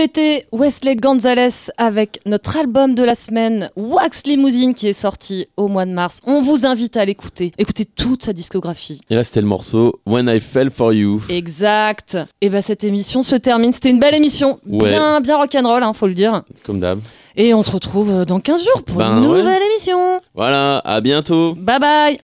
C'était 0.00 0.46
Wesley 0.52 0.94
Gonzalez 0.94 1.72
avec 1.76 2.20
notre 2.24 2.56
album 2.56 2.94
de 2.94 3.02
la 3.02 3.16
semaine 3.16 3.68
Wax 3.74 4.26
Limousine 4.26 4.72
qui 4.72 4.86
est 4.86 4.92
sorti 4.92 5.48
au 5.56 5.66
mois 5.66 5.86
de 5.86 5.90
mars. 5.90 6.20
On 6.24 6.40
vous 6.40 6.66
invite 6.66 6.96
à 6.96 7.04
l'écouter. 7.04 7.50
Écoutez 7.58 7.84
toute 7.84 8.22
sa 8.22 8.32
discographie. 8.32 9.00
Et 9.10 9.16
là, 9.16 9.24
c'était 9.24 9.40
le 9.40 9.48
morceau 9.48 9.98
When 10.06 10.28
I 10.28 10.38
Fell 10.38 10.70
for 10.70 10.92
You. 10.92 11.20
Exact. 11.28 12.16
Et 12.40 12.48
bah 12.48 12.62
cette 12.62 12.84
émission 12.84 13.22
se 13.22 13.34
termine. 13.34 13.72
C'était 13.72 13.90
une 13.90 13.98
belle 13.98 14.14
émission. 14.14 14.60
Ouais. 14.68 14.88
Bien, 14.88 15.20
bien 15.20 15.36
rock'n'roll, 15.36 15.82
hein, 15.82 15.92
faut 15.92 16.06
le 16.06 16.14
dire. 16.14 16.44
Comme 16.62 16.78
d'hab. 16.78 17.00
Et 17.34 17.52
on 17.52 17.62
se 17.62 17.72
retrouve 17.72 18.24
dans 18.24 18.38
15 18.38 18.64
jours 18.64 18.84
pour 18.84 18.98
Ben 18.98 19.18
une 19.18 19.26
ouais. 19.26 19.38
nouvelle 19.38 19.62
émission. 19.62 20.20
Voilà, 20.32 20.78
à 20.84 21.00
bientôt. 21.00 21.56
Bye 21.56 21.80
bye 21.80 22.18